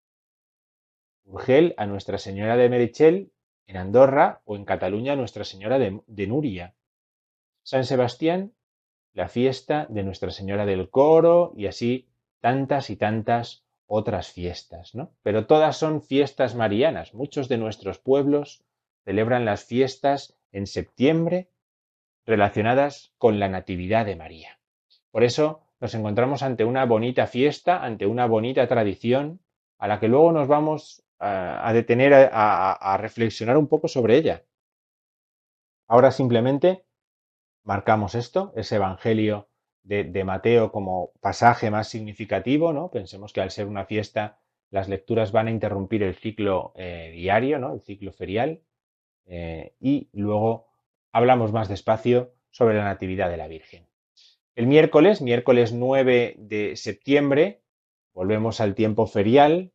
Urgel 1.25 1.75
a 1.77 1.87
Nuestra 1.87 2.19
Señora 2.19 2.57
de 2.57 2.69
Merichel 2.69 3.33
en 3.67 3.79
Andorra 3.79 4.43
o 4.45 4.55
en 4.55 4.65
Cataluña 4.65 5.15
a 5.15 5.17
Nuestra 5.17 5.43
Señora 5.43 5.81
de, 5.81 6.01
de 6.07 6.27
Nuria. 6.29 6.77
San 7.65 7.85
Sebastián, 7.85 8.55
la 9.19 9.29
fiesta 9.29 9.89
de 9.91 10.05
Nuestra 10.05 10.31
Señora 10.31 10.65
del 10.65 10.91
Coro 10.91 11.53
y 11.57 11.67
así 11.67 12.07
tantas 12.41 12.89
y 12.89 12.95
tantas 12.95 13.65
otras 13.89 14.31
fiestas, 14.31 14.95
¿no? 14.95 15.11
Pero 15.25 15.47
todas 15.47 15.77
son 15.77 16.03
fiestas 16.03 16.55
marianas. 16.55 17.15
Muchos 17.15 17.49
de 17.49 17.59
nuestros 17.59 17.99
pueblos 17.99 18.63
celebran 19.05 19.45
las 19.45 19.65
fiestas 19.65 20.39
en 20.53 20.69
septiembre 20.69 21.51
relacionadas 22.27 23.13
con 23.19 23.41
la 23.41 23.49
Natividad 23.49 24.07
de 24.07 24.15
María. 24.15 24.61
Por 25.11 25.25
eso 25.25 25.63
nos 25.81 25.97
encontramos 25.97 26.45
ante 26.45 26.65
una 26.65 26.85
bonita 26.85 27.27
fiesta, 27.27 27.83
ante 27.83 28.07
una 28.07 28.27
bonita 28.27 28.69
tradición, 28.69 29.41
a 29.79 29.89
la 29.89 29.99
que 29.99 30.07
luego 30.07 30.31
nos 30.31 30.47
vamos 30.47 31.03
a, 31.19 31.73
detener 31.73 32.31
a, 32.33 32.97
reflexionar 33.01 33.57
un 33.57 33.67
poco 33.67 33.89
sobre 33.89 34.17
ella. 34.17 34.45
Ahora 35.89 36.13
simplemente 36.13 36.85
marcamos 37.69 38.15
esto, 38.15 38.51
ese 38.57 38.77
Evangelio 38.77 39.47
de, 39.83 40.25
Mateo 40.25 40.73
como 40.73 41.13
pasaje 41.21 41.71
más 41.71 41.87
significativo, 41.89 42.73
¿no? 42.73 42.91
Pensemos 42.91 43.35
que 43.35 43.43
al 43.43 43.51
ser 43.51 43.67
una 43.67 43.85
fiesta, 43.85 44.39
las 44.71 44.89
lecturas 44.89 45.33
van 45.33 45.49
a 45.49 45.51
interrumpir 45.51 46.03
el 46.03 46.15
ciclo 46.15 46.73
eh, 46.77 47.13
diario, 47.15 47.59
¿no? 47.59 47.75
El 47.75 47.83
ciclo 47.83 48.11
ferial. 48.13 48.63
Eh, 49.27 49.75
y 49.81 50.09
luego 50.15 50.67
hablamos 51.13 51.53
más 51.53 51.69
despacio 51.69 52.33
sobre 52.51 52.75
la 52.75 52.85
Natividad 52.85 53.29
de 53.29 53.37
la 53.37 53.49
Virgen. 53.49 53.87
El 54.57 54.67
miércoles, 54.67 55.21
miércoles 55.21 55.75
9 55.75 56.37
de 56.39 56.75
septiembre, 56.75 57.61
volvemos 58.15 58.63
al 58.63 58.75
tiempo 58.75 59.07
ferial, 59.07 59.73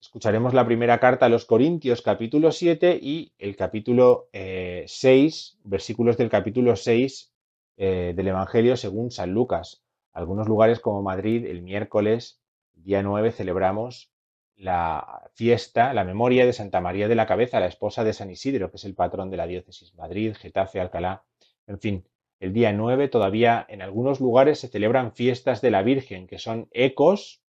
escucharemos 0.00 0.54
la 0.54 0.64
primera 0.64 0.98
carta 0.98 1.26
a 1.26 1.28
los 1.28 1.44
Corintios 1.44 2.00
capítulo 2.00 2.52
7 2.52 2.98
y 3.02 3.34
el 3.36 3.54
capítulo 3.54 4.28
6, 4.32 4.32
eh, 4.32 5.60
versículos 5.64 6.16
del 6.16 6.30
capítulo 6.30 6.74
6 6.74 7.33
eh, 7.76 8.12
del 8.16 8.28
Evangelio 8.28 8.76
según 8.76 9.10
San 9.10 9.32
Lucas. 9.32 9.84
Algunos 10.12 10.48
lugares 10.48 10.80
como 10.80 11.02
Madrid, 11.02 11.44
el 11.46 11.62
miércoles, 11.62 12.40
día 12.72 13.02
9, 13.02 13.32
celebramos 13.32 14.12
la 14.56 15.30
fiesta, 15.34 15.92
la 15.92 16.04
memoria 16.04 16.46
de 16.46 16.52
Santa 16.52 16.80
María 16.80 17.08
de 17.08 17.16
la 17.16 17.26
Cabeza, 17.26 17.60
la 17.60 17.66
esposa 17.66 18.04
de 18.04 18.12
San 18.12 18.30
Isidro, 18.30 18.70
que 18.70 18.76
es 18.76 18.84
el 18.84 18.94
patrón 18.94 19.30
de 19.30 19.36
la 19.36 19.46
diócesis. 19.46 19.94
Madrid, 19.94 20.34
Getafe, 20.34 20.80
Alcalá, 20.80 21.24
en 21.66 21.80
fin, 21.80 22.08
el 22.40 22.52
día 22.52 22.72
9 22.72 23.08
todavía 23.08 23.64
en 23.68 23.82
algunos 23.82 24.20
lugares 24.20 24.60
se 24.60 24.68
celebran 24.68 25.12
fiestas 25.12 25.60
de 25.60 25.70
la 25.70 25.82
Virgen, 25.82 26.26
que 26.26 26.38
son 26.38 26.68
ecos, 26.72 27.42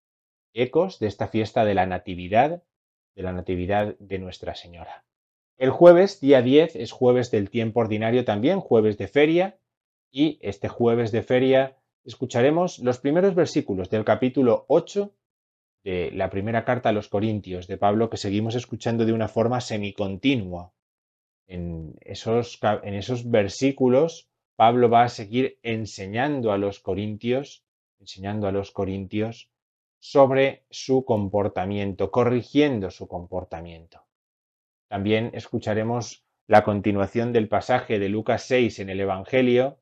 ecos 0.54 1.00
de 1.00 1.08
esta 1.08 1.28
fiesta 1.28 1.66
de 1.66 1.74
la 1.74 1.86
Natividad, 1.86 2.64
de 3.16 3.24
la 3.24 3.34
Natividad 3.34 3.96
de 4.00 4.20
Nuestra 4.20 4.56
Señora. 4.56 5.06
El 5.58 5.70
jueves, 5.70 6.20
día 6.20 6.42
10, 6.42 6.76
es 6.76 6.92
jueves 6.92 7.32
del 7.32 7.50
tiempo 7.50 7.80
ordinario 7.80 8.26
también, 8.26 8.60
jueves 8.60 8.98
de 8.98 9.08
feria, 9.08 9.58
y 10.16 10.40
este 10.42 10.70
jueves 10.70 11.12
de 11.12 11.24
feria 11.24 11.76
escucharemos 12.06 12.80
los 12.80 13.00
primeros 13.00 13.36
versículos 13.36 13.90
del 13.90 14.06
capítulo 14.06 14.64
8 14.70 15.14
de 15.84 16.12
la 16.14 16.30
primera 16.30 16.64
carta 16.64 16.88
a 16.88 16.94
los 16.94 17.10
Corintios 17.10 17.68
de 17.68 17.78
Pablo 17.78 18.10
que 18.10 18.16
seguimos 18.16 18.56
escuchando 18.56 19.06
de 19.06 19.12
una 19.12 19.28
forma 19.28 19.60
semicontinua. 19.60 20.72
En 21.48 21.96
esos, 22.00 22.58
en 22.62 22.94
esos 22.94 23.30
versículos 23.30 24.30
Pablo 24.56 24.90
va 24.90 25.04
a 25.04 25.10
seguir 25.10 25.60
enseñando 25.64 26.54
a 26.54 26.58
los 26.58 26.80
corintios, 26.80 27.66
enseñando 28.00 28.48
a 28.48 28.54
los 28.54 28.72
corintios 28.72 29.52
sobre 30.00 30.64
su 30.70 31.04
comportamiento, 31.04 32.10
corrigiendo 32.10 32.90
su 32.90 33.10
comportamiento. 33.10 34.06
También 34.88 35.32
escucharemos 35.34 36.24
la 36.48 36.64
continuación 36.64 37.34
del 37.34 37.50
pasaje 37.50 38.00
de 38.00 38.08
Lucas 38.08 38.44
6 38.44 38.80
en 38.80 38.90
el 38.90 39.02
Evangelio, 39.02 39.78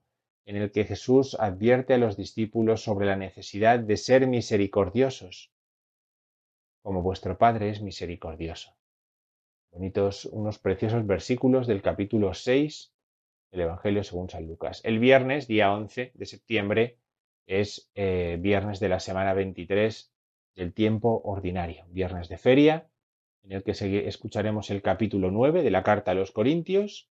en 0.45 0.57
el 0.57 0.71
que 0.71 0.85
Jesús 0.85 1.35
advierte 1.39 1.93
a 1.93 1.97
los 1.97 2.17
discípulos 2.17 2.83
sobre 2.83 3.05
la 3.05 3.15
necesidad 3.15 3.79
de 3.79 3.97
ser 3.97 4.27
misericordiosos, 4.27 5.51
como 6.81 7.01
vuestro 7.01 7.37
Padre 7.37 7.69
es 7.69 7.81
misericordioso. 7.81 8.75
Bonitos, 9.71 10.25
unos 10.25 10.59
preciosos 10.59 11.07
versículos 11.07 11.65
del 11.65 11.81
capítulo 11.81 12.33
6 12.33 12.93
del 13.51 13.61
Evangelio 13.61 14.03
según 14.03 14.29
San 14.29 14.45
Lucas. 14.45 14.81
El 14.83 14.99
viernes, 14.99 15.47
día 15.47 15.71
11 15.71 16.11
de 16.13 16.25
septiembre, 16.25 16.97
es 17.47 17.89
eh, 17.95 18.37
viernes 18.39 18.79
de 18.79 18.89
la 18.89 18.99
semana 18.99 19.33
23 19.33 20.13
del 20.55 20.73
tiempo 20.73 21.21
ordinario, 21.23 21.85
viernes 21.89 22.29
de 22.29 22.37
feria, 22.37 22.89
en 23.43 23.51
el 23.51 23.63
que 23.63 23.71
escucharemos 24.07 24.69
el 24.69 24.81
capítulo 24.81 25.31
9 25.31 25.63
de 25.63 25.71
la 25.71 25.83
carta 25.83 26.11
a 26.11 26.15
los 26.15 26.31
Corintios 26.31 27.09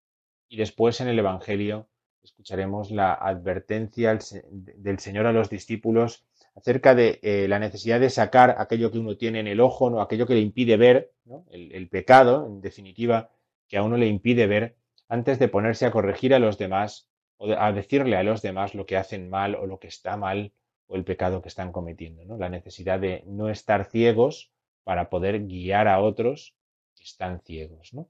y 0.48 0.58
después 0.58 1.02
en 1.02 1.08
el 1.08 1.20
Evangelio 1.20 1.90
escucharemos 2.24 2.92
la 2.92 3.14
advertencia 3.14 4.18
del 4.52 5.00
Señor 5.00 5.26
a 5.26 5.34
los 5.34 5.50
discípulos 5.50 6.26
acerca 6.56 6.96
de 6.96 7.20
eh, 7.24 7.48
la 7.48 7.60
necesidad 7.60 8.00
de 8.00 8.10
sacar 8.10 8.56
aquello 8.58 8.92
que 8.92 9.00
uno 9.00 9.18
tiene 9.18 9.40
en 9.40 9.48
el 9.48 9.62
ojo, 9.62 9.90
¿no? 9.90 10.02
aquello 10.02 10.28
que 10.28 10.36
le 10.36 10.42
impide 10.42 10.78
ver, 10.78 11.12
el, 11.50 11.88
pecado, 11.90 12.46
en 12.46 12.62
definitiva, 12.62 13.30
que 13.68 13.78
a 13.78 13.84
uno 13.84 13.98
le 13.98 14.08
impide 14.08 14.48
ver, 14.48 14.76
antes 15.08 15.40
de 15.40 15.48
ponerse 15.48 15.86
a 15.86 15.92
corregir 15.92 16.34
a 16.34 16.40
los 16.40 16.58
demás 16.58 17.10
o 17.38 17.52
a 17.52 17.72
decirle 17.72 18.18
a 18.18 18.24
los 18.24 18.42
demás 18.42 18.76
lo 18.76 18.86
que 18.86 18.98
hacen 18.98 19.30
mal 19.30 19.56
o 19.56 19.66
lo 19.66 19.80
que 19.80 19.88
está 19.88 20.18
mal 20.18 20.52
o 20.88 20.96
el 20.96 21.06
pecado 21.06 21.42
que 21.42 21.50
están 21.50 21.72
cometiendo. 21.72 22.26
¿no? 22.26 22.38
La 22.38 22.50
necesidad 22.50 23.00
de 23.00 23.24
no 23.26 23.50
estar 23.50 23.86
ciegos 23.86 24.52
para 24.84 25.10
poder 25.10 25.46
guiar 25.48 25.88
a 25.88 26.02
otros 26.02 26.54
que 26.96 27.04
están 27.04 27.40
ciegos. 27.42 27.94
¿no? 27.94 28.10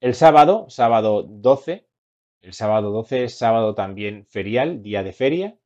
El 0.00 0.14
sábado, 0.14 0.66
sábado 0.70 1.24
12, 1.24 1.86
el 2.42 2.54
sábado 2.54 2.90
12 2.90 3.24
es 3.24 3.36
sábado 3.36 3.74
también 3.74 4.26
ferial, 4.26 4.82
día 4.82 5.02
de 5.02 5.12
feria, 5.12 5.58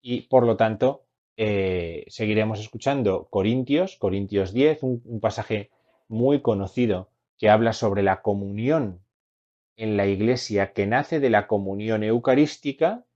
y 0.00 0.22
por 0.22 0.46
lo 0.46 0.56
tanto 0.56 1.04
eh, 1.36 2.04
seguiremos 2.08 2.60
escuchando 2.60 3.28
Corintios, 3.30 3.96
Corintios 3.96 4.52
10, 4.52 4.82
un, 4.82 5.20
pasaje 5.20 5.70
muy 6.06 6.42
conocido 6.42 7.08
que 7.38 7.48
habla 7.48 7.72
sobre 7.72 8.02
la 8.02 8.22
comunión 8.22 9.00
en 9.76 9.96
la 9.96 10.06
iglesia 10.06 10.72
que 10.72 10.86
nace 10.86 11.20
de 11.20 11.30
la 11.30 11.46
comunión 11.46 12.04
eucarística, 12.04 13.06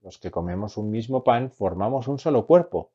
los 0.00 0.18
que 0.18 0.30
comemos 0.30 0.76
un 0.76 0.90
mismo 0.90 1.24
pan 1.24 1.50
formamos 1.50 2.06
un 2.06 2.18
solo 2.18 2.46
cuerpo. 2.46 2.92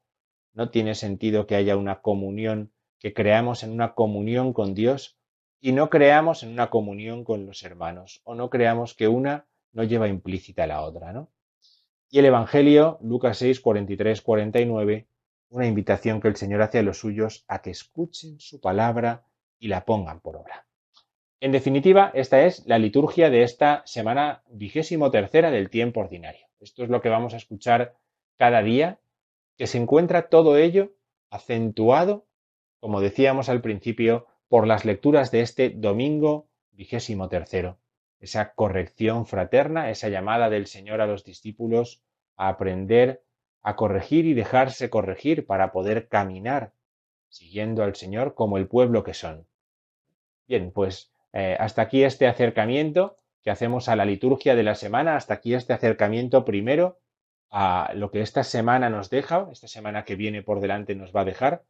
No 0.53 0.69
tiene 0.69 0.95
sentido 0.95 1.45
que 1.45 1.55
haya 1.55 1.75
una 1.75 2.01
comunión, 2.01 2.71
que 2.99 3.13
creamos 3.13 3.63
en 3.63 3.71
una 3.71 3.93
comunión 3.93 4.53
con 4.53 4.73
Dios 4.73 5.17
y 5.59 5.73
no 5.73 5.89
creamos 5.89 6.43
en 6.43 6.51
una 6.51 6.69
comunión 6.69 7.25
con 7.25 7.45
los 7.45 7.63
hermanos, 7.63 8.21
o 8.23 8.35
no 8.35 8.49
creamos 8.49 8.93
que 8.93 9.09
una 9.09 9.48
no 9.73 9.83
lleva 9.83 10.07
implícita 10.07 10.67
la 10.67 10.81
otra, 10.81 11.13
¿no? 11.13 11.29
Y 12.09 12.19
el 12.19 12.25
Evangelio, 12.25 12.97
Lucas 13.01 13.37
6, 13.37 13.59
43, 13.59 14.21
49, 14.21 15.07
una 15.49 15.67
invitación 15.67 16.19
que 16.19 16.27
el 16.27 16.35
Señor 16.35 16.61
hace 16.61 16.79
a 16.79 16.83
los 16.83 16.97
suyos 16.97 17.45
a 17.47 17.61
que 17.61 17.69
escuchen 17.69 18.39
su 18.39 18.59
palabra 18.59 19.25
y 19.59 19.67
la 19.67 19.85
pongan 19.85 20.19
por 20.19 20.37
obra. 20.37 20.65
En 21.39 21.51
definitiva, 21.51 22.11
esta 22.13 22.43
es 22.45 22.65
la 22.65 22.79
liturgia 22.79 23.29
de 23.29 23.43
esta 23.43 23.83
semana 23.85 24.43
vigésimo 24.49 25.11
tercera 25.11 25.51
del 25.51 25.69
tiempo 25.69 25.99
ordinario. 25.99 26.47
Esto 26.59 26.83
es 26.83 26.89
lo 26.89 27.01
que 27.01 27.09
vamos 27.09 27.33
a 27.33 27.37
escuchar 27.37 27.95
cada 28.37 28.61
día, 28.63 28.99
que 29.57 29.67
se 29.67 29.77
encuentra 29.77 30.29
todo 30.29 30.57
ello 30.57 30.93
acentuado, 31.29 32.25
como 32.79 33.01
decíamos 33.01 33.49
al 33.49 33.61
principio, 33.61 34.25
por 34.47 34.65
las 34.65 34.83
lecturas 34.83 35.31
de 35.31 35.41
este 35.41 35.69
domingo 35.69 36.47
vigésimo 36.71 37.29
tercero 37.29 37.77
esa 38.19 38.53
corrección 38.53 39.25
fraterna, 39.25 39.89
esa 39.89 40.09
llamada 40.09 40.49
del 40.49 40.67
Señor 40.67 41.01
a 41.01 41.07
los 41.07 41.23
discípulos 41.23 42.01
a 42.35 42.49
aprender 42.49 43.23
a 43.61 43.75
corregir 43.75 44.25
y 44.25 44.33
dejarse 44.33 44.89
corregir 44.89 45.45
para 45.45 45.71
poder 45.71 46.07
caminar 46.07 46.73
siguiendo 47.29 47.83
al 47.83 47.95
Señor 47.95 48.33
como 48.33 48.57
el 48.57 48.67
pueblo 48.67 49.03
que 49.03 49.13
son. 49.13 49.47
Bien, 50.47 50.71
pues 50.71 51.11
eh, 51.33 51.55
hasta 51.59 51.83
aquí 51.83 52.03
este 52.03 52.27
acercamiento 52.27 53.17
que 53.43 53.51
hacemos 53.51 53.87
a 53.87 53.95
la 53.95 54.05
liturgia 54.05 54.55
de 54.55 54.63
la 54.63 54.75
semana, 54.75 55.15
hasta 55.15 55.35
aquí 55.35 55.53
este 55.53 55.73
acercamiento 55.73 56.43
primero 56.43 56.99
a 57.51 57.91
lo 57.95 58.11
que 58.11 58.21
esta 58.21 58.43
semana 58.43 58.89
nos 58.89 59.09
deja, 59.09 59.47
esta 59.51 59.67
semana 59.67 60.05
que 60.05 60.15
viene 60.15 60.41
por 60.41 60.59
delante 60.59 60.95
nos 60.95 61.15
va 61.15 61.21
a 61.21 61.25
dejar. 61.25 61.63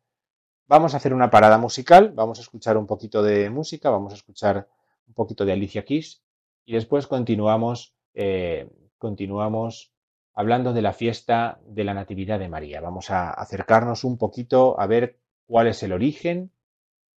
Vamos 0.67 0.93
a 0.93 0.97
hacer 0.97 1.13
una 1.13 1.29
parada 1.29 1.57
musical, 1.57 2.11
vamos 2.13 2.39
a 2.39 2.41
escuchar 2.41 2.77
un 2.77 2.87
poquito 2.87 3.23
de 3.23 3.49
música, 3.49 3.89
vamos 3.89 4.13
a 4.13 4.15
escuchar 4.15 4.67
un 5.07 5.13
poquito 5.13 5.45
de 5.45 5.53
Alicia 5.53 5.83
Keys 5.83 6.21
y 6.65 6.73
después 6.73 7.07
continuamos, 7.07 7.95
eh, 8.13 8.69
continuamos 8.97 9.91
hablando 10.33 10.73
de 10.73 10.81
la 10.81 10.93
fiesta 10.93 11.59
de 11.65 11.83
la 11.83 11.93
Natividad 11.93 12.39
de 12.39 12.47
María. 12.47 12.81
Vamos 12.81 13.09
a 13.09 13.31
acercarnos 13.31 14.03
un 14.03 14.17
poquito 14.17 14.79
a 14.79 14.87
ver 14.87 15.19
cuál 15.47 15.67
es 15.67 15.83
el 15.83 15.91
origen, 15.91 16.51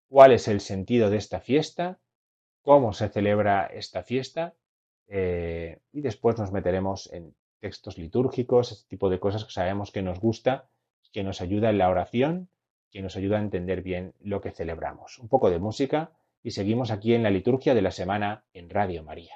cuál 0.09 0.33
es 0.33 0.49
el 0.49 0.61
sentido 0.61 1.11
de 1.11 1.19
esta 1.19 1.41
fiesta, 1.41 1.99
cómo 2.63 2.93
se 2.93 3.09
celebra 3.09 3.67
esta 3.67 4.03
fiesta 4.03 4.55
eh, 5.07 5.81
y 5.93 6.01
después 6.01 6.39
nos 6.39 6.53
meteremos 6.53 7.13
en 7.13 7.35
textos 7.61 7.99
litúrgicos, 7.99 8.73
este 8.73 8.89
tipo 8.89 9.09
de 9.09 9.21
cosas 9.21 9.45
que 9.45 9.53
sabemos 9.53 9.93
que 9.93 10.03
nos 10.03 10.19
gusta, 10.19 10.69
que 11.13 11.23
nos 11.23 11.41
ayuda 11.41 11.71
en 11.71 11.79
la 11.79 11.91
oración, 11.91 12.49
que 12.91 13.03
nos 13.03 13.17
ayuda 13.17 13.39
a 13.39 13.43
entender 13.43 13.83
bien 13.83 14.15
lo 14.21 14.41
que 14.41 14.51
celebramos. 14.51 15.19
Un 15.19 15.29
poco 15.29 15.51
de 15.51 15.59
música 15.59 16.11
y 16.43 16.51
seguimos 16.53 16.91
aquí 16.91 17.15
en 17.15 17.23
la 17.23 17.31
liturgia 17.31 17.75
de 17.75 17.83
la 17.83 17.91
semana 17.91 18.45
en 18.53 18.71
Radio 18.71 19.03
María. 19.03 19.35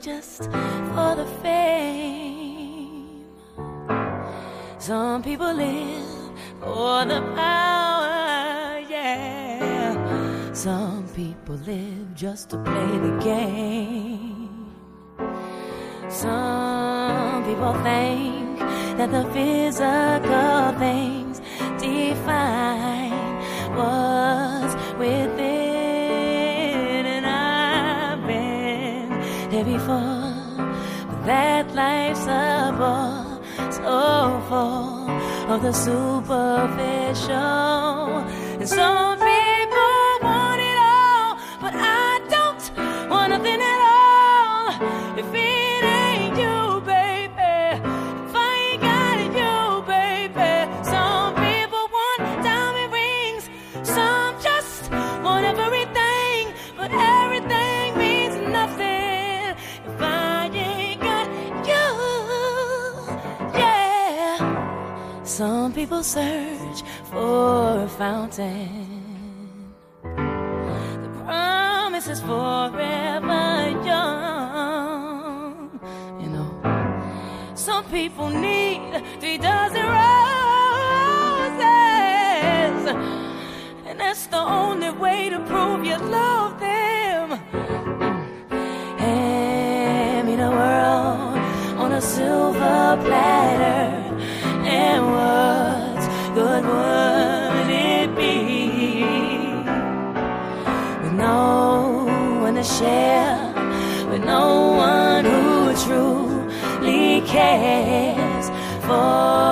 Just 0.00 0.44
for 0.44 1.14
the 1.16 1.26
fame. 1.42 3.24
Some 4.78 5.22
people 5.22 5.52
live 5.52 6.06
for 6.60 7.04
the 7.04 7.20
power, 7.34 8.78
yeah. 8.88 10.52
Some 10.52 11.08
people 11.14 11.56
live 11.66 12.14
just 12.14 12.50
to 12.50 12.58
play 12.58 12.98
the 12.98 13.18
game. 13.22 14.72
Some 16.08 17.44
people 17.44 17.74
think 17.82 18.58
that 18.98 19.10
the 19.10 19.24
physical 19.32 20.78
things 20.78 21.40
define 21.80 22.77
of 33.88 34.52
all 34.52 35.08
of 35.50 35.62
the 35.62 35.72
superficial. 35.72 37.87
mountain. 68.28 68.77
Share, 102.78 103.52
with 104.08 104.24
no 104.24 104.70
one 104.70 105.24
who 105.24 105.74
truly 105.84 107.20
cares 107.26 108.50
for 108.86 109.47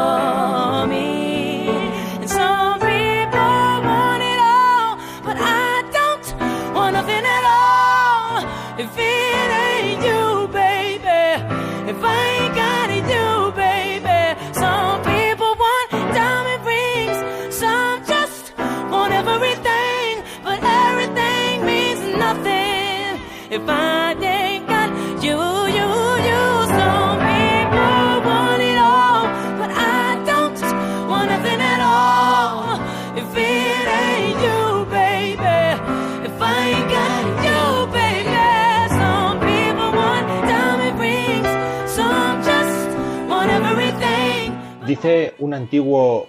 Dice 44.96 45.34
un 45.40 45.52
antiguo 45.52 46.26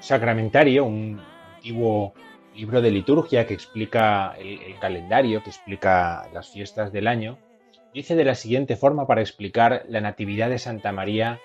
sacramentario, 0.00 0.84
un 0.84 1.20
antiguo 1.54 2.12
libro 2.56 2.82
de 2.82 2.90
liturgia 2.90 3.46
que 3.46 3.54
explica 3.54 4.34
el, 4.36 4.76
calendario, 4.80 5.44
que 5.44 5.50
explica 5.50 6.28
las 6.34 6.48
fiestas 6.48 6.90
del 6.90 7.06
año, 7.06 7.38
dice 7.94 8.16
de 8.16 8.24
la 8.24 8.34
siguiente 8.34 8.74
forma 8.74 9.06
para 9.06 9.20
explicar 9.20 9.84
la 9.88 10.00
Natividad 10.00 10.50
de 10.50 10.58
Santa 10.58 10.90
María 10.90 11.38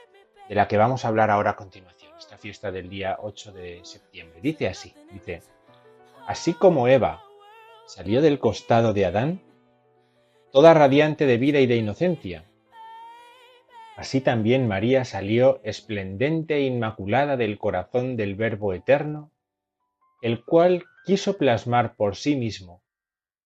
de 0.50 0.56
la 0.56 0.68
que 0.68 0.78
vamos 0.78 1.06
a 1.06 1.10
hablar 1.10 1.30
ahora 1.30 1.52
a 1.52 1.56
continuación, 1.56 2.12
esta 2.18 2.40
fiesta 2.40 2.72
del 2.72 2.90
día 2.90 3.18
8 3.22 3.52
de 3.52 3.82
septiembre. 3.84 4.40
Dice 4.42 4.68
así, 4.68 4.92
dice, 5.12 5.44
así 6.26 6.54
como 6.54 6.88
Eva 6.88 7.22
salió 7.86 8.24
del 8.24 8.40
costado 8.40 8.92
de 8.92 9.06
Adán, 9.06 9.40
toda 10.52 10.74
radiante 10.74 11.28
de 11.28 11.38
vida 11.38 11.60
y 11.60 11.68
de 11.68 11.76
inocencia, 11.76 12.46
Así 13.96 14.20
también 14.20 14.68
María 14.68 15.06
salió 15.06 15.62
esplendente 15.64 16.56
e 16.56 16.62
inmaculada 16.66 17.38
del 17.38 17.58
corazón 17.58 18.18
del 18.18 18.36
Verbo 18.36 18.74
eterno, 18.74 19.32
el 20.22 20.44
cual 20.44 20.84
quiso 21.06 21.38
plasmar 21.38 21.96
por 21.96 22.18
sí 22.18 22.36
mismo, 22.36 22.84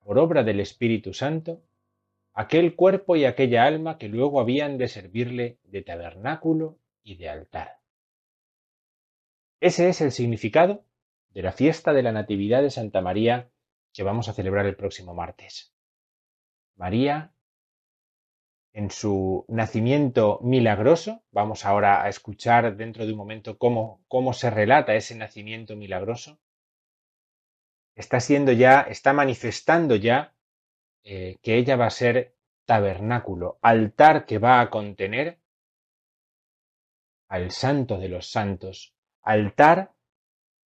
por 0.04 0.18
obra 0.18 0.44
del 0.44 0.60
Espíritu 0.60 1.14
Santo, 1.14 1.62
aquel 2.34 2.76
cuerpo 2.76 3.16
y 3.16 3.26
aquella 3.26 3.66
alma 3.66 3.98
que 4.00 4.08
luego 4.08 4.40
habían 4.40 4.78
de 4.80 4.88
servirle 4.88 5.60
de 5.66 5.84
tabernáculo 5.84 6.80
y 7.04 7.18
de 7.18 7.30
altar. 7.30 7.80
Ese 9.60 9.90
es 9.90 10.02
el 10.02 10.12
significado 10.12 10.84
de 11.32 11.44
la 11.44 11.52
fiesta 11.52 11.94
de 11.94 12.02
la 12.02 12.12
Natividad 12.12 12.64
de 12.64 12.72
Santa 12.72 13.02
María 13.02 13.50
que 13.94 14.04
vamos 14.04 14.30
a 14.30 14.34
celebrar 14.34 14.66
el 14.66 14.76
próximo 14.76 15.14
martes. 15.14 15.74
María 16.76 17.34
en 18.74 18.92
su 18.92 19.46
nacimiento 19.48 20.40
milagroso. 20.42 21.24
Vamos 21.32 21.66
ahora 21.66 22.04
a 22.04 22.10
escuchar 22.10 22.76
dentro 22.76 23.06
de 23.06 23.12
un 23.12 23.18
momento 23.18 23.58
cómo, 23.58 24.02
cómo 24.08 24.34
se 24.34 24.50
relata 24.50 24.96
ese 24.96 25.16
nacimiento 25.16 25.76
milagroso. 25.76 26.40
Está 27.96 28.20
siendo 28.20 28.52
ya, 28.52 28.82
está 28.82 29.14
manifestando 29.14 29.96
ya 29.96 30.34
eh, 31.04 31.38
que 31.42 31.56
ella 31.56 31.76
va 31.76 31.88
a 31.88 31.92
ser 31.92 32.36
tabernáculo, 32.66 33.58
altar 33.62 34.26
que 34.26 34.38
va 34.38 34.62
a 34.62 34.70
contener 34.70 35.40
al 37.28 37.52
santo 37.52 37.98
de 37.98 38.10
los 38.10 38.30
santos, 38.30 38.94
altar 39.22 39.92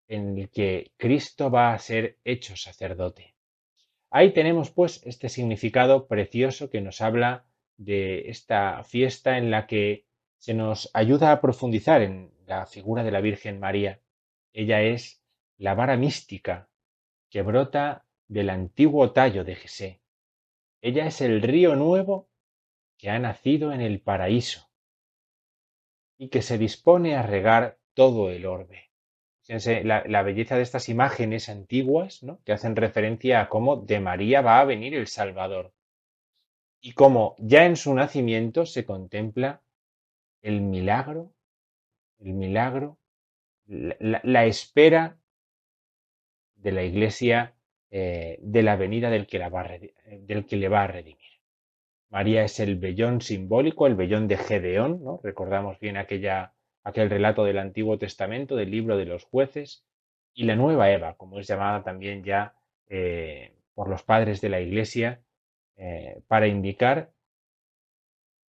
en 0.07 0.37
el 0.37 0.49
que 0.49 0.91
Cristo 0.97 1.49
va 1.49 1.73
a 1.73 1.79
ser 1.79 2.17
hecho 2.23 2.55
sacerdote. 2.55 3.35
Ahí 4.09 4.33
tenemos 4.33 4.71
pues 4.71 5.01
este 5.05 5.29
significado 5.29 6.07
precioso 6.07 6.69
que 6.69 6.81
nos 6.81 7.01
habla 7.01 7.45
de 7.85 8.29
esta 8.29 8.83
fiesta 8.83 9.37
en 9.37 9.49
la 9.49 9.65
que 9.65 10.05
se 10.37 10.53
nos 10.53 10.89
ayuda 10.93 11.31
a 11.31 11.41
profundizar 11.41 12.01
en 12.01 12.31
la 12.45 12.65
figura 12.67 13.03
de 13.03 13.11
la 13.11 13.21
Virgen 13.21 13.59
María. 13.59 14.01
Ella 14.53 14.81
es 14.81 15.23
la 15.57 15.73
vara 15.73 15.97
mística 15.97 16.69
que 17.29 17.41
brota 17.41 18.05
del 18.27 18.49
antiguo 18.49 19.11
tallo 19.11 19.43
de 19.43 19.55
Jesé. 19.55 20.01
Ella 20.81 21.07
es 21.07 21.21
el 21.21 21.41
río 21.41 21.75
nuevo 21.75 22.29
que 22.97 23.09
ha 23.09 23.17
nacido 23.17 23.71
en 23.73 23.81
el 23.81 23.99
paraíso 23.99 24.69
y 26.17 26.29
que 26.29 26.43
se 26.43 26.59
dispone 26.59 27.15
a 27.15 27.23
regar 27.23 27.79
todo 27.95 28.29
el 28.29 28.45
orbe. 28.45 28.91
Fíjense 29.41 29.83
la, 29.83 30.03
la 30.05 30.21
belleza 30.21 30.55
de 30.55 30.61
estas 30.61 30.87
imágenes 30.87 31.49
antiguas 31.49 32.21
¿no? 32.21 32.41
que 32.43 32.53
hacen 32.53 32.75
referencia 32.75 33.41
a 33.41 33.49
cómo 33.49 33.75
de 33.75 33.99
María 33.99 34.41
va 34.41 34.59
a 34.59 34.65
venir 34.65 34.93
el 34.93 35.07
Salvador 35.07 35.73
y 36.81 36.93
cómo 36.93 37.35
ya 37.37 37.65
en 37.65 37.75
su 37.75 37.93
nacimiento 37.93 38.65
se 38.65 38.85
contempla 38.85 39.61
el 40.41 40.61
milagro, 40.61 41.31
el 42.19 42.33
milagro, 42.33 42.97
la, 43.67 44.45
espera 44.45 45.17
de 46.55 46.71
la 46.71 46.83
iglesia 46.83 47.53
eh, 47.91 48.37
de 48.41 48.63
la 48.63 48.75
venida 48.75 49.09
del 49.09 49.27
que, 49.27 49.39
la 49.39 49.49
va 49.49 49.63
redi- 49.63 49.93
del 50.25 50.45
que 50.45 50.55
le 50.57 50.69
va 50.69 50.83
a 50.83 50.87
redimir. 50.87 51.17
María 52.09 52.43
es 52.43 52.59
el 52.59 52.75
vellón 52.77 53.21
simbólico, 53.21 53.87
el 53.87 53.95
vellón 53.95 54.27
de 54.27 54.37
Gedeón, 54.37 55.03
¿no? 55.03 55.19
Recordamos 55.23 55.79
bien 55.79 55.97
aquella, 55.97 56.53
aquel 56.83 57.09
relato 57.09 57.43
del 57.45 57.57
Antiguo 57.59 57.97
Testamento, 57.97 58.55
del 58.55 58.71
libro 58.71 58.97
de 58.97 59.05
los 59.05 59.23
jueces, 59.23 59.85
y 60.33 60.43
la 60.43 60.55
nueva 60.55 60.91
Eva, 60.91 61.15
como 61.15 61.39
es 61.39 61.47
llamada 61.47 61.83
también 61.83 62.23
ya 62.23 62.55
eh, 62.89 63.53
por 63.73 63.87
los 63.89 64.03
padres 64.03 64.41
de 64.41 64.49
la 64.49 64.59
iglesia, 64.59 65.21
eh, 65.83 66.21
para 66.27 66.45
indicar 66.45 67.11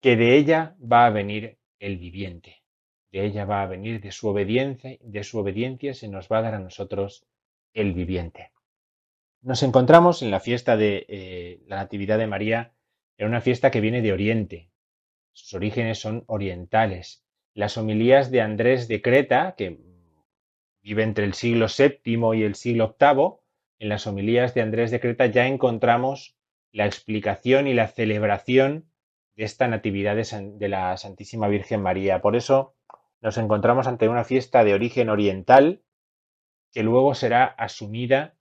que 0.02 0.16
de 0.16 0.36
ella 0.36 0.76
va 0.80 1.06
a 1.06 1.10
venir 1.10 1.56
el 1.78 1.96
viviente, 1.96 2.62
de 3.10 3.24
ella 3.24 3.46
va 3.46 3.62
a 3.62 3.66
venir 3.66 4.02
de 4.02 4.12
su 4.12 4.28
obediencia, 4.28 4.98
de 5.00 5.24
su 5.24 5.38
obediencia 5.38 5.94
se 5.94 6.08
nos 6.08 6.28
va 6.28 6.38
a 6.38 6.42
dar 6.42 6.54
a 6.56 6.58
nosotros 6.58 7.24
el 7.72 7.94
viviente. 7.94 8.50
Nos 9.40 9.62
encontramos 9.62 10.20
en 10.20 10.30
la 10.30 10.40
fiesta 10.40 10.76
de 10.76 11.06
eh, 11.08 11.62
la 11.68 11.76
Natividad 11.76 12.18
de 12.18 12.26
María, 12.26 12.74
en 13.16 13.28
una 13.28 13.40
fiesta 13.40 13.70
que 13.70 13.80
viene 13.80 14.02
de 14.02 14.12
Oriente. 14.12 14.68
Sus 15.32 15.54
orígenes 15.54 15.98
son 15.98 16.24
orientales. 16.26 17.24
Las 17.54 17.78
homilías 17.78 18.30
de 18.30 18.42
Andrés 18.42 18.88
de 18.88 19.00
Creta, 19.00 19.54
que 19.56 19.78
vive 20.82 21.02
entre 21.02 21.24
el 21.24 21.32
siglo 21.32 21.64
VII 21.66 22.38
y 22.38 22.42
el 22.42 22.56
siglo 22.56 22.94
VIII, 23.00 23.38
en 23.78 23.88
las 23.88 24.06
homilías 24.06 24.52
de 24.52 24.60
Andrés 24.60 24.90
de 24.90 25.00
Creta 25.00 25.24
ya 25.24 25.46
encontramos 25.46 26.36
la 26.72 26.86
explicación 26.86 27.66
y 27.66 27.74
la 27.74 27.88
celebración 27.88 28.90
de 29.36 29.44
esta 29.44 29.68
Natividad 29.68 30.16
de, 30.16 30.68
la 30.68 30.96
Santísima 30.96 31.48
Virgen 31.48 31.82
María. 31.82 32.20
Por 32.20 32.36
eso 32.36 32.74
nos 33.20 33.38
encontramos 33.38 33.86
ante 33.86 34.08
una 34.08 34.24
fiesta 34.24 34.64
de 34.64 34.74
origen 34.74 35.08
oriental 35.08 35.82
que 36.72 36.82
luego 36.82 37.14
será 37.14 37.44
asumida 37.44 38.34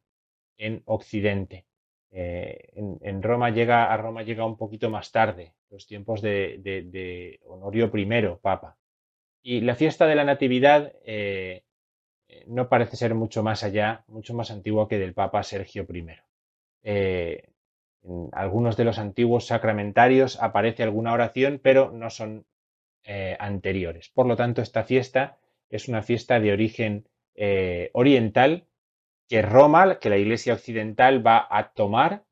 en 0.57 0.81
Occidente. 0.85 1.65
Eh, 2.11 2.71
en, 2.75 3.23
Roma 3.23 3.51
llega, 3.51 3.91
a 3.91 3.97
Roma 3.97 4.23
llega 4.23 4.45
un 4.45 4.57
poquito 4.57 4.89
más 4.89 5.11
tarde, 5.11 5.53
los 5.69 5.85
tiempos 5.87 6.21
de, 6.21 6.57
de- 6.59 7.39
Honorio 7.45 7.91
I, 7.93 8.37
Papa. 8.41 8.77
Y 9.43 9.61
la 9.61 9.75
fiesta 9.75 10.05
de 10.07 10.15
la 10.15 10.23
Natividad 10.23 10.93
eh, 11.05 11.63
no 12.47 12.69
parece 12.69 12.95
ser 12.95 13.15
mucho 13.15 13.43
más 13.43 13.63
allá, 13.63 14.03
mucho 14.07 14.33
más 14.33 14.51
antigua 14.51 14.87
que 14.87 14.99
del 14.99 15.13
Papa 15.13 15.43
Sergio 15.43 15.85
I. 15.89 16.05
Eh, 16.83 17.50
en 18.03 18.29
algunos 18.33 18.77
de 18.77 18.85
los 18.85 18.97
antiguos 18.97 19.47
sacramentarios 19.47 20.41
aparece 20.41 20.83
alguna 20.83 21.13
oración, 21.13 21.59
pero 21.61 21.91
no 21.91 22.09
son 22.09 22.45
eh, 23.03 23.35
anteriores. 23.39 24.09
Por 24.09 24.27
lo 24.27 24.35
tanto, 24.35 24.61
esta 24.61 24.83
fiesta 24.83 25.37
es 25.69 25.87
una 25.87 26.03
fiesta 26.03 26.39
de 26.39 26.51
origen 26.51 27.07
eh, 27.35 27.89
oriental 27.93 28.67
que 29.27 29.41
Roma, 29.41 29.99
que 29.99 30.09
la 30.09 30.17
Iglesia 30.17 30.53
Occidental 30.53 31.25
va 31.25 31.47
a 31.49 31.71
tomar 31.73 32.25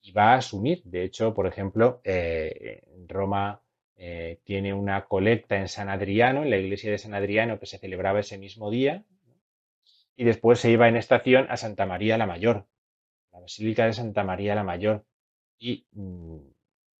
y 0.00 0.12
va 0.12 0.34
a 0.34 0.36
asumir. 0.36 0.82
De 0.84 1.04
hecho, 1.04 1.34
por 1.34 1.46
ejemplo, 1.46 2.00
eh, 2.04 2.82
Roma 3.06 3.62
tiene 4.44 4.72
una 4.72 5.06
colecta 5.06 5.56
en 5.56 5.66
San 5.66 5.88
Adriano, 5.88 6.44
en 6.44 6.50
la 6.50 6.56
iglesia 6.56 6.88
de 6.88 6.98
San 6.98 7.14
Adriano, 7.14 7.58
que 7.58 7.66
se 7.66 7.78
celebraba 7.78 8.20
ese 8.20 8.38
mismo 8.38 8.70
día, 8.70 9.04
y 10.14 10.22
después 10.22 10.60
se 10.60 10.70
iba 10.70 10.88
en 10.88 10.96
estación 10.96 11.48
a 11.50 11.56
Santa 11.56 11.84
María 11.84 12.16
la 12.16 12.26
Mayor, 12.26 12.68
la 13.38 13.42
Basílica 13.42 13.86
de 13.86 13.92
Santa 13.92 14.24
María 14.24 14.54
la 14.54 14.64
Mayor. 14.64 15.04
Y 15.58 15.86
mm, 15.92 16.38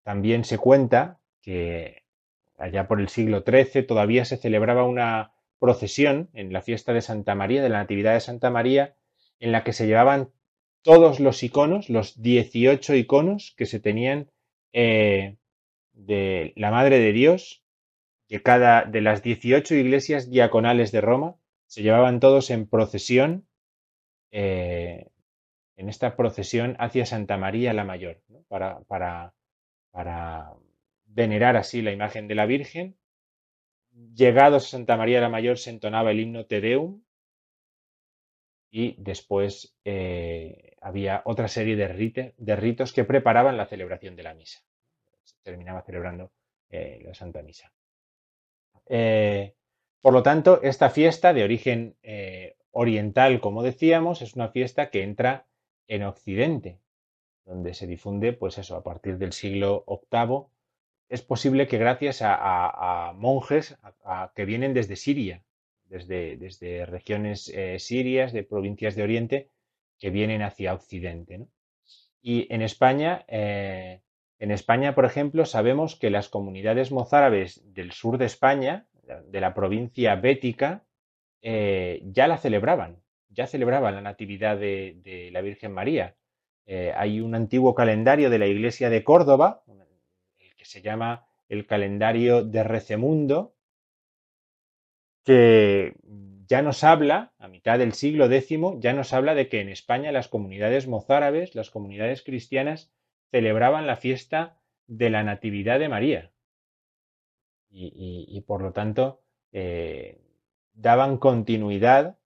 también 0.04 0.44
se 0.44 0.58
cuenta 0.58 1.20
que 1.42 2.04
allá 2.56 2.88
por 2.88 3.00
el 3.00 3.08
siglo 3.08 3.44
XIII 3.46 3.82
todavía 3.84 4.24
se 4.24 4.36
celebraba 4.36 4.84
una 4.84 5.32
procesión 5.58 6.30
en 6.32 6.52
la 6.52 6.62
fiesta 6.62 6.92
de 6.92 7.02
Santa 7.02 7.34
María, 7.34 7.62
de 7.62 7.68
la 7.68 7.78
Natividad 7.78 8.14
de 8.14 8.20
Santa 8.20 8.50
María, 8.50 8.96
en 9.40 9.52
la 9.52 9.64
que 9.64 9.72
se 9.72 9.86
llevaban 9.86 10.30
todos 10.82 11.20
los 11.20 11.42
iconos, 11.42 11.90
los 11.90 12.22
18 12.22 12.94
iconos 12.94 13.54
que 13.56 13.66
se 13.66 13.80
tenían 13.80 14.30
eh, 14.72 15.36
de 15.92 16.52
la 16.56 16.70
Madre 16.70 17.00
de 17.00 17.12
Dios, 17.12 17.64
que 18.28 18.42
cada 18.42 18.84
de 18.84 19.00
las 19.00 19.22
18 19.22 19.74
iglesias 19.74 20.30
diaconales 20.30 20.92
de 20.92 21.00
Roma 21.00 21.36
se 21.66 21.82
llevaban 21.82 22.20
todos 22.20 22.50
en 22.50 22.68
procesión, 22.68 23.48
eh, 24.30 25.08
en 25.78 25.88
esta 25.88 26.16
procesión 26.16 26.76
hacia 26.80 27.06
Santa 27.06 27.38
María 27.38 27.72
la 27.72 27.84
Mayor, 27.84 28.20
para, 28.48 28.80
para, 28.80 29.32
para 29.92 30.52
venerar 31.06 31.56
así 31.56 31.82
la 31.82 31.92
imagen 31.92 32.26
de 32.28 32.34
la 32.34 32.46
Virgen. 32.46 32.98
Llegados 34.14 34.66
a 34.66 34.70
Santa 34.70 34.96
María 34.96 35.20
la 35.20 35.28
Mayor 35.28 35.56
se 35.56 35.70
entonaba 35.70 36.10
el 36.10 36.20
himno 36.20 36.46
Te 36.46 36.60
Deum 36.60 37.02
y 38.70 38.96
después 38.98 39.76
eh, 39.84 40.74
había 40.80 41.22
otra 41.24 41.48
serie 41.48 41.76
de, 41.76 41.88
rite- 41.88 42.34
de 42.36 42.56
ritos 42.56 42.92
que 42.92 43.04
preparaban 43.04 43.56
la 43.56 43.66
celebración 43.66 44.16
de 44.16 44.22
la 44.24 44.34
misa. 44.34 44.60
Se 45.22 45.36
terminaba 45.42 45.82
celebrando 45.82 46.32
eh, 46.70 47.00
la 47.04 47.14
Santa 47.14 47.42
Misa. 47.42 47.72
Eh, 48.86 49.54
por 50.00 50.12
lo 50.12 50.22
tanto, 50.22 50.60
esta 50.62 50.90
fiesta 50.90 51.32
de 51.32 51.44
origen 51.44 51.96
oriental, 52.72 53.40
como 53.40 53.62
decíamos, 53.62 54.22
es 54.22 54.34
una 54.34 54.48
fiesta 54.48 54.90
que 54.90 55.02
entra 55.02 55.46
en 55.88 56.04
Occidente, 56.04 56.78
donde 57.44 57.74
se 57.74 57.86
difunde, 57.86 58.32
pues 58.32 58.58
eso, 58.58 58.76
a 58.76 58.82
partir 58.82 59.18
del 59.18 59.32
siglo 59.32 59.84
VIII. 59.88 60.46
Es 61.08 61.22
posible 61.22 61.66
que 61.66 61.78
gracias 61.78 62.20
a, 62.22 63.12
monjes 63.16 63.76
que 64.34 64.44
vienen 64.44 64.74
desde 64.74 64.96
Siria, 64.96 65.42
desde, 65.86 66.36
desde 66.36 66.84
regiones 66.84 67.48
eh, 67.48 67.78
sirias, 67.78 68.32
de 68.32 68.44
provincias 68.44 68.94
de 68.94 69.02
Oriente, 69.02 69.50
que 69.98 70.10
vienen 70.10 70.42
hacia 70.42 70.74
Occidente. 70.74 71.38
¿no? 71.38 71.48
Y 72.20 72.52
en 72.52 72.62
España, 72.62 73.24
eh, 73.28 74.02
en 74.38 74.50
España, 74.50 74.94
por 74.94 75.06
ejemplo, 75.06 75.46
sabemos 75.46 75.96
que 75.96 76.10
las 76.10 76.28
comunidades 76.28 76.92
mozárabes 76.92 77.62
del 77.72 77.92
sur 77.92 78.18
de 78.18 78.26
España, 78.26 78.86
de 79.26 79.40
la 79.40 79.54
provincia 79.54 80.14
bética, 80.16 80.84
eh, 81.40 82.02
ya 82.04 82.28
la 82.28 82.36
celebraban, 82.36 83.02
ya 83.30 83.46
celebraban 83.46 83.94
la 83.94 84.00
Natividad 84.00 84.58
de, 84.58 85.30
la 85.32 85.40
Virgen 85.40 85.72
María. 85.72 86.16
Eh, 86.66 86.92
hay 86.96 87.20
un 87.20 87.34
antiguo 87.34 87.74
calendario 87.74 88.30
de 88.30 88.38
la 88.38 88.46
iglesia 88.46 88.90
de 88.90 89.04
Córdoba, 89.04 89.62
el 90.38 90.54
que 90.54 90.64
se 90.64 90.82
llama 90.82 91.26
el 91.48 91.66
calendario 91.66 92.44
de 92.44 92.62
Recemundo, 92.62 93.54
que 95.24 95.94
ya 96.46 96.62
nos 96.62 96.84
habla, 96.84 97.32
a 97.38 97.48
mitad 97.48 97.78
del 97.78 97.92
siglo 97.92 98.30
X, 98.30 98.58
ya 98.78 98.92
nos 98.92 99.12
habla 99.12 99.34
de 99.34 99.48
que 99.48 99.60
en 99.60 99.68
España 99.68 100.12
las 100.12 100.28
comunidades 100.28 100.86
mozárabes, 100.86 101.54
las 101.54 101.70
comunidades 101.70 102.22
cristianas, 102.22 102.90
celebraban 103.30 103.86
la 103.86 103.96
fiesta 103.96 104.58
de 104.86 105.10
la 105.10 105.22
Natividad 105.22 105.78
de 105.78 105.88
María. 105.88 106.32
Y, 107.70 108.42
por 108.46 108.62
lo 108.62 108.72
tanto, 108.72 109.20
eh, 109.52 110.18
daban 110.72 111.18
continuidad 111.18 112.17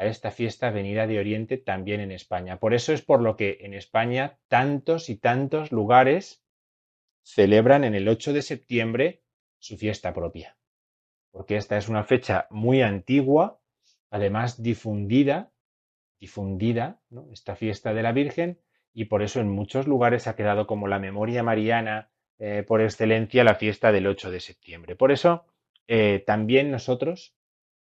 a 0.00 0.06
esta 0.06 0.30
fiesta 0.30 0.70
venida 0.70 1.06
de 1.06 1.18
Oriente 1.18 1.58
también 1.58 2.00
en 2.00 2.10
España. 2.10 2.58
Por 2.58 2.74
eso 2.74 2.92
es 2.92 3.02
por 3.02 3.22
lo 3.22 3.36
que 3.36 3.58
en 3.60 3.74
España 3.74 4.38
tantos 4.48 5.08
y 5.08 5.16
tantos 5.16 5.70
lugares 5.70 6.42
celebran 7.22 7.84
en 7.84 7.94
el 7.94 8.08
8 8.08 8.32
de 8.32 8.42
septiembre 8.42 9.22
su 9.58 9.76
fiesta 9.76 10.12
propia 10.12 10.56
porque 11.30 11.56
esta 11.56 11.76
es 11.76 11.88
una 11.88 12.04
fecha 12.04 12.46
muy 12.50 12.82
antigua, 12.82 13.60
además 14.10 14.62
difundida, 14.62 15.52
difundida, 16.18 17.00
esta 17.32 17.56
fiesta 17.56 17.94
de 17.94 18.02
la 18.02 18.12
Virgen, 18.12 18.60
y 18.92 19.06
por 19.06 19.22
eso 19.22 19.40
en 19.40 19.48
muchos 19.48 19.86
lugares 19.86 20.26
ha 20.26 20.36
quedado 20.36 20.66
como 20.66 20.88
la 20.88 20.98
memoria 20.98 21.42
mariana 21.42 22.10
eh, 22.38 22.64
por 22.66 22.80
excelencia 22.80 23.44
la 23.44 23.54
fiesta 23.54 23.92
del 23.92 24.06
8 24.06 24.30
de 24.30 24.40
septiembre. 24.40 24.96
Por 24.96 25.12
eso 25.12 25.46
eh, 25.86 26.22
también 26.26 26.70
nosotros, 26.70 27.36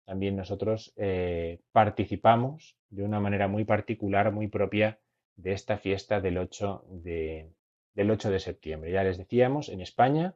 también 0.08 0.38
nosotros 0.38 0.94
eh, 0.98 1.60
participamos 1.74 2.78
de 2.90 3.04
una 3.04 3.20
manera 3.22 3.48
muy 3.50 3.66
particular, 3.66 4.32
muy 4.32 4.48
propia 4.48 5.00
de 5.36 5.54
esta 5.54 5.78
fiesta 5.78 6.22
del 6.22 6.40
8 6.40 6.86
de, 6.90 7.52
del 7.94 8.12
8 8.12 8.32
de 8.32 8.40
septiembre. 8.40 8.92
Ya 8.92 9.04
les 9.04 9.20
decíamos, 9.20 9.70
en 9.70 9.82
España 9.82 10.36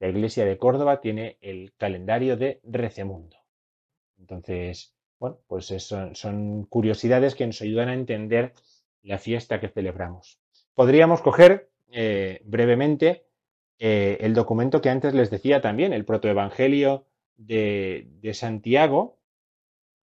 la 0.00 0.08
iglesia 0.08 0.44
de 0.46 0.58
Córdoba 0.58 1.00
tiene 1.00 1.38
el 1.40 1.74
calendario 1.78 2.36
de 2.36 2.60
Recemundo. 2.64 3.38
Entonces, 4.18 4.94
bueno, 5.18 5.38
pues 5.46 5.70
es- 5.70 5.84
son, 5.84 6.14
son 6.14 6.64
curiosidades 6.64 7.34
que 7.34 7.46
nos 7.46 7.60
ayudan 7.62 7.88
a 7.88 7.94
entender 7.94 8.52
la 9.02 9.18
fiesta 9.18 9.60
que 9.60 9.68
celebramos. 9.68 10.40
Podríamos 10.74 11.22
coger 11.22 11.70
eh, 11.90 12.40
brevemente 12.44 13.26
eh, 13.78 14.18
el 14.20 14.34
documento 14.34 14.80
que 14.80 14.90
antes 14.90 15.14
les 15.14 15.30
decía 15.30 15.60
también, 15.60 15.92
el 15.92 16.04
protoevangelio 16.04 17.06
de, 17.36 18.08
Santiago, 18.34 19.18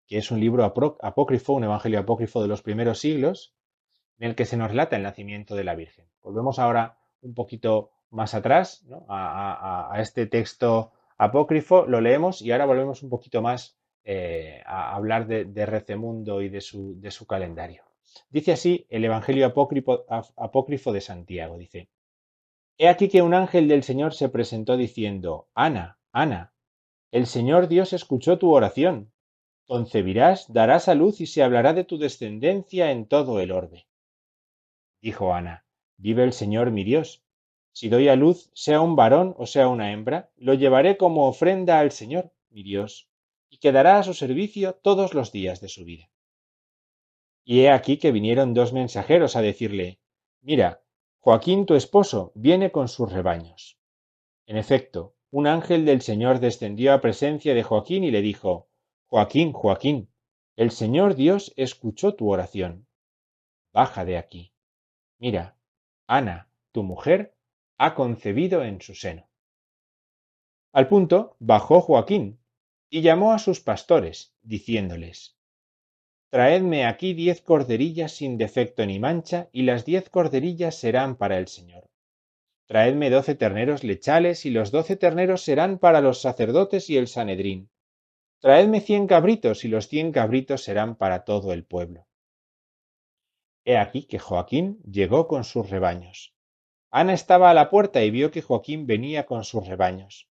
que 0.08 0.18
es 0.18 0.32
un 0.32 0.40
libro 0.40 0.64
apócrifo, 0.64 1.54
un 1.54 1.66
evangelio 1.66 2.00
apócrifo 2.00 2.42
de 2.42 2.48
los 2.48 2.62
primeros 2.62 3.00
siglos, 3.00 3.54
en 4.20 4.30
el 4.30 4.36
que 4.36 4.46
se 4.46 4.58
nos 4.58 4.70
relata 4.70 4.96
el 4.96 5.04
nacimiento 5.04 5.56
de 5.56 5.64
la 5.64 5.76
Virgen. 5.76 6.06
Volvemos 6.22 6.60
ahora 6.60 6.98
un 7.22 7.34
poquito 7.34 7.92
más 8.10 8.34
atrás 8.34 8.86
a, 9.10 9.96
este 10.00 10.28
texto 10.28 10.92
apócrifo, 11.18 11.86
lo 11.86 12.00
leemos 12.02 12.42
y 12.42 12.52
ahora 12.52 12.66
volvemos 12.66 13.04
un 13.04 13.10
poquito 13.10 13.42
más 13.42 13.78
eh, 14.04 14.62
a 14.66 14.96
hablar 14.96 15.28
de, 15.28 15.46
de 15.46 15.66
Recemundo 15.66 16.42
y 16.42 16.50
de 16.50 16.62
su, 16.62 17.00
de 17.02 17.12
su 17.12 17.28
calendario. 17.28 17.84
Dice 18.30 18.54
así 18.54 18.86
el 18.90 19.04
Evangelio 19.04 19.46
apócrifo, 19.46 20.06
ap- 20.10 20.32
apócrifo 20.38 20.94
de 20.94 21.02
Santiago, 21.02 21.58
dice, 21.58 21.90
He 22.78 22.88
aquí 22.88 23.10
que 23.10 23.22
un 23.24 23.34
ángel 23.34 23.68
del 23.68 23.84
Señor 23.84 24.14
se 24.14 24.30
presentó 24.30 24.78
diciendo, 24.78 25.48
Ana, 25.56 25.98
Ana, 26.12 26.54
el 27.12 27.26
Señor 27.26 27.68
Dios 27.70 27.94
escuchó 27.94 28.38
tu 28.38 28.54
oración. 28.54 29.14
Concebirás, 29.66 30.52
darás 30.52 30.88
a 30.88 30.96
luz 30.96 31.22
y 31.22 31.26
se 31.26 31.42
hablará 31.42 31.74
de 31.74 31.84
tu 31.84 31.98
descendencia 31.98 32.92
en 32.92 33.08
todo 33.08 33.40
el 33.40 33.52
orbe. 33.52 33.88
Dijo 35.02 35.34
Ana, 35.34 35.66
vive 35.98 36.24
el 36.24 36.34
Señor 36.34 36.72
mi 36.72 36.84
Dios. 36.84 37.24
Si 37.72 37.90
doy 37.90 38.10
a 38.10 38.16
luz, 38.16 38.50
sea 38.54 38.82
un 38.82 38.96
varón 38.96 39.36
o 39.38 39.46
sea 39.46 39.68
una 39.68 39.92
hembra, 39.92 40.32
lo 40.36 40.54
llevaré 40.54 40.98
como 40.98 41.28
ofrenda 41.28 41.80
al 41.80 41.92
Señor, 41.92 42.34
mi 42.50 42.64
Dios, 42.64 43.10
y 43.50 43.60
quedará 43.60 44.00
a 44.00 44.04
su 44.04 44.14
servicio 44.14 44.74
todos 44.74 45.14
los 45.14 45.32
días 45.32 45.62
de 45.62 45.70
su 45.70 45.86
vida. 45.86 46.10
Y 47.46 47.62
he 47.62 47.70
aquí 47.70 47.98
que 47.98 48.12
vinieron 48.12 48.54
dos 48.54 48.74
mensajeros 48.74 49.36
a 49.36 49.42
decirle, 49.42 50.00
Mira, 50.42 50.82
Joaquín 51.20 51.66
tu 51.66 51.76
esposo 51.76 52.32
viene 52.36 52.72
con 52.72 52.88
sus 52.88 53.12
rebaños. 53.12 53.78
En 54.46 54.58
efecto, 54.58 55.17
un 55.32 55.48
ángel 55.48 55.86
del 55.86 56.02
Señor 56.02 56.40
descendió 56.40 56.94
a 56.94 57.02
presencia 57.02 57.54
de 57.54 57.64
Joaquín 57.64 58.04
y 58.04 58.12
le 58.12 58.22
dijo, 58.22 58.70
Joaquín, 59.08 59.52
Joaquín, 59.52 60.10
el 60.56 60.72
Señor 60.72 61.16
Dios 61.16 61.54
escuchó 61.56 62.16
tu 62.16 62.32
oración. 62.32 62.88
Baja 63.74 64.06
de 64.06 64.18
aquí. 64.18 64.54
Mira, 65.20 65.58
Ana, 66.08 66.50
tu 66.72 66.84
mujer, 66.84 67.36
ha 67.78 67.94
concebido 67.94 68.64
en 68.64 68.82
su 68.82 68.96
seno. 68.96 69.28
Al 70.72 70.88
punto 70.88 71.36
bajó 71.40 71.82
Joaquín 71.82 72.40
y 72.90 73.02
llamó 73.02 73.34
a 73.34 73.40
sus 73.40 73.60
pastores, 73.60 74.34
diciéndoles, 74.42 75.38
Traedme 76.30 76.86
aquí 76.86 77.14
diez 77.14 77.42
corderillas 77.42 78.12
sin 78.14 78.38
defecto 78.38 78.86
ni 78.86 79.00
mancha, 79.00 79.50
y 79.52 79.64
las 79.64 79.86
diez 79.86 80.10
corderillas 80.10 80.76
serán 80.76 81.16
para 81.16 81.38
el 81.38 81.48
Señor. 81.48 81.90
Traedme 82.68 83.10
doce 83.10 83.34
terneros 83.34 83.86
lechales, 83.86 84.46
y 84.46 84.50
los 84.50 84.72
doce 84.72 84.98
terneros 84.98 85.42
serán 85.42 85.80
para 85.80 86.02
los 86.02 86.20
sacerdotes 86.22 86.90
y 86.90 86.98
el 86.98 87.08
Sanedrín. 87.08 87.70
Traedme 88.40 88.82
cien 88.82 89.08
cabritos, 89.08 89.64
y 89.64 89.70
los 89.70 89.88
cien 89.88 90.12
cabritos 90.12 90.64
serán 90.64 90.98
para 90.98 91.24
todo 91.24 91.54
el 91.54 91.64
pueblo. 91.64 92.08
He 93.64 93.78
aquí 93.78 94.04
que 94.04 94.20
Joaquín 94.20 94.80
llegó 94.84 95.28
con 95.28 95.46
sus 95.46 95.70
rebaños. 95.70 96.34
Ana 96.92 97.14
estaba 97.14 97.50
a 97.50 97.54
la 97.54 97.70
puerta 97.70 98.04
y 98.04 98.12
vio 98.12 98.32
que 98.32 98.42
Joaquín 98.42 98.86
venía 98.86 99.26
con 99.26 99.46
sus 99.46 99.66
rebaños. 99.66 100.28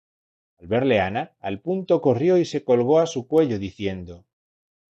Al 0.59 0.66
verle 0.66 1.01
Ana, 1.01 1.37
al 1.40 1.61
punto 1.61 2.01
corrió 2.01 2.37
y 2.38 2.44
se 2.44 2.64
colgó 2.64 2.99
a 2.99 3.07
su 3.07 3.29
cuello, 3.29 3.59
diciendo, 3.59 4.25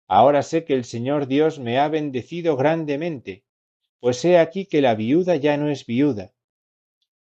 Ahora 0.07 0.42
sé 0.42 0.64
que 0.64 0.74
el 0.74 0.85
Señor 0.85 1.26
Dios 1.26 1.59
me 1.59 1.78
ha 1.78 1.88
bendecido 1.88 2.57
grandemente, 2.57 3.44
pues 4.00 4.24
he 4.24 4.38
aquí 4.38 4.66
que 4.66 4.83
la 4.83 4.94
viuda 4.94 5.37
ya 5.37 5.57
no 5.57 5.68
es 5.68 5.87
viuda, 5.87 6.33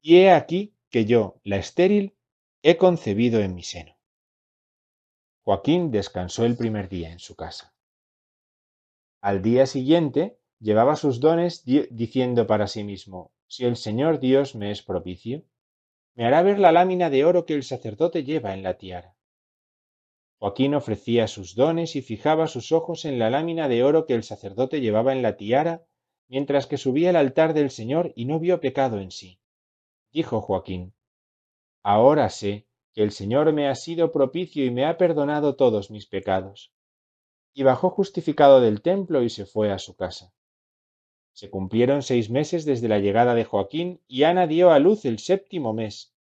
y 0.02 0.18
he 0.18 0.32
aquí 0.32 0.76
que 0.90 1.06
yo, 1.06 1.40
la 1.44 1.58
estéril, 1.58 2.16
he 2.64 2.78
concebido 2.78 3.40
en 3.40 3.56
mi 3.56 3.64
seno. 3.64 3.98
Joaquín 5.44 5.92
descansó 5.92 6.46
el 6.46 6.58
primer 6.58 6.90
día 6.90 7.12
en 7.12 7.20
su 7.20 7.36
casa. 7.36 7.74
Al 9.22 9.42
día 9.42 9.66
siguiente 9.66 10.40
llevaba 10.60 10.96
sus 10.96 11.20
dones 11.20 11.64
diciendo 11.64 12.48
para 12.48 12.68
sí 12.68 12.84
mismo, 12.84 13.32
si 13.48 13.66
el 13.66 13.76
Señor 13.76 14.20
Dios 14.20 14.56
me 14.56 14.72
es 14.72 14.82
propicio, 14.82 15.44
me 16.16 16.26
hará 16.26 16.42
ver 16.42 16.60
la 16.60 16.72
lámina 16.72 17.10
de 17.10 17.26
oro 17.26 17.46
que 17.46 17.54
el 17.54 17.64
sacerdote 17.64 18.24
lleva 18.24 18.54
en 18.54 18.64
la 18.64 18.78
tiara. 18.78 19.16
Joaquín 20.40 20.74
ofrecía 20.74 21.28
sus 21.28 21.56
dones 21.56 21.96
y 21.96 22.02
fijaba 22.02 22.48
sus 22.48 22.72
ojos 22.72 23.06
en 23.06 23.20
la 23.20 23.30
lámina 23.30 23.68
de 23.68 23.84
oro 23.84 24.06
que 24.06 24.16
el 24.16 24.24
sacerdote 24.24 24.82
llevaba 24.82 25.14
en 25.14 25.22
la 25.22 25.38
tiara, 25.38 25.86
mientras 26.28 26.66
que 26.66 26.78
subía 26.78 27.12
al 27.12 27.16
altar 27.16 27.54
del 27.54 27.70
Señor 27.70 28.12
y 28.16 28.26
no 28.26 28.40
vio 28.40 28.60
pecado 28.60 29.00
en 29.00 29.12
sí. 29.12 29.41
Dijo 30.12 30.42
Joaquín, 30.42 30.94
Ahora 31.84 32.30
sé 32.30 32.68
que 32.94 33.02
el 33.02 33.12
Señor 33.12 33.54
me 33.54 33.68
ha 33.70 33.76
sido 33.76 34.12
propicio 34.12 34.66
y 34.66 34.72
me 34.72 34.86
ha 34.86 34.98
perdonado 34.98 35.56
todos 35.56 35.90
mis 35.90 36.06
pecados. 36.06 36.74
Y 37.54 37.64
bajó 37.64 37.90
justificado 37.90 38.62
del 38.62 38.82
templo 38.82 39.24
y 39.24 39.30
se 39.30 39.46
fue 39.46 39.72
a 39.72 39.80
su 39.80 39.96
casa. 39.96 40.34
Se 41.34 41.50
cumplieron 41.50 42.04
seis 42.04 42.30
meses 42.30 42.66
desde 42.66 42.90
la 42.90 43.00
llegada 43.00 43.34
de 43.34 43.46
Joaquín 43.46 44.02
y 44.08 44.24
Ana 44.24 44.48
dio 44.48 44.72
a 44.72 44.80
luz 44.80 45.06
el 45.06 45.20
séptimo 45.20 45.74
mes. 45.74 46.14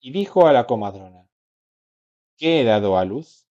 Y 0.00 0.12
dijo 0.12 0.46
a 0.46 0.52
la 0.52 0.66
comadrona, 0.66 1.28
¿Qué 2.36 2.60
he 2.60 2.64
dado 2.64 2.96
a 2.96 3.04
luz? 3.04 3.46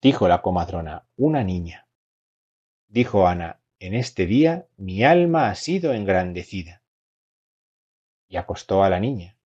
Dijo 0.00 0.28
la 0.28 0.42
comadrona, 0.42 1.08
una 1.16 1.42
niña. 1.42 1.88
Dijo 2.86 3.26
Ana, 3.26 3.60
en 3.80 3.94
este 3.94 4.26
día 4.26 4.68
mi 4.76 5.02
alma 5.02 5.50
ha 5.50 5.54
sido 5.56 5.92
engrandecida. 5.92 6.77
Y 8.28 8.36
acostó 8.36 8.82
a 8.84 8.90
la 8.90 9.00
niña. 9.00 9.36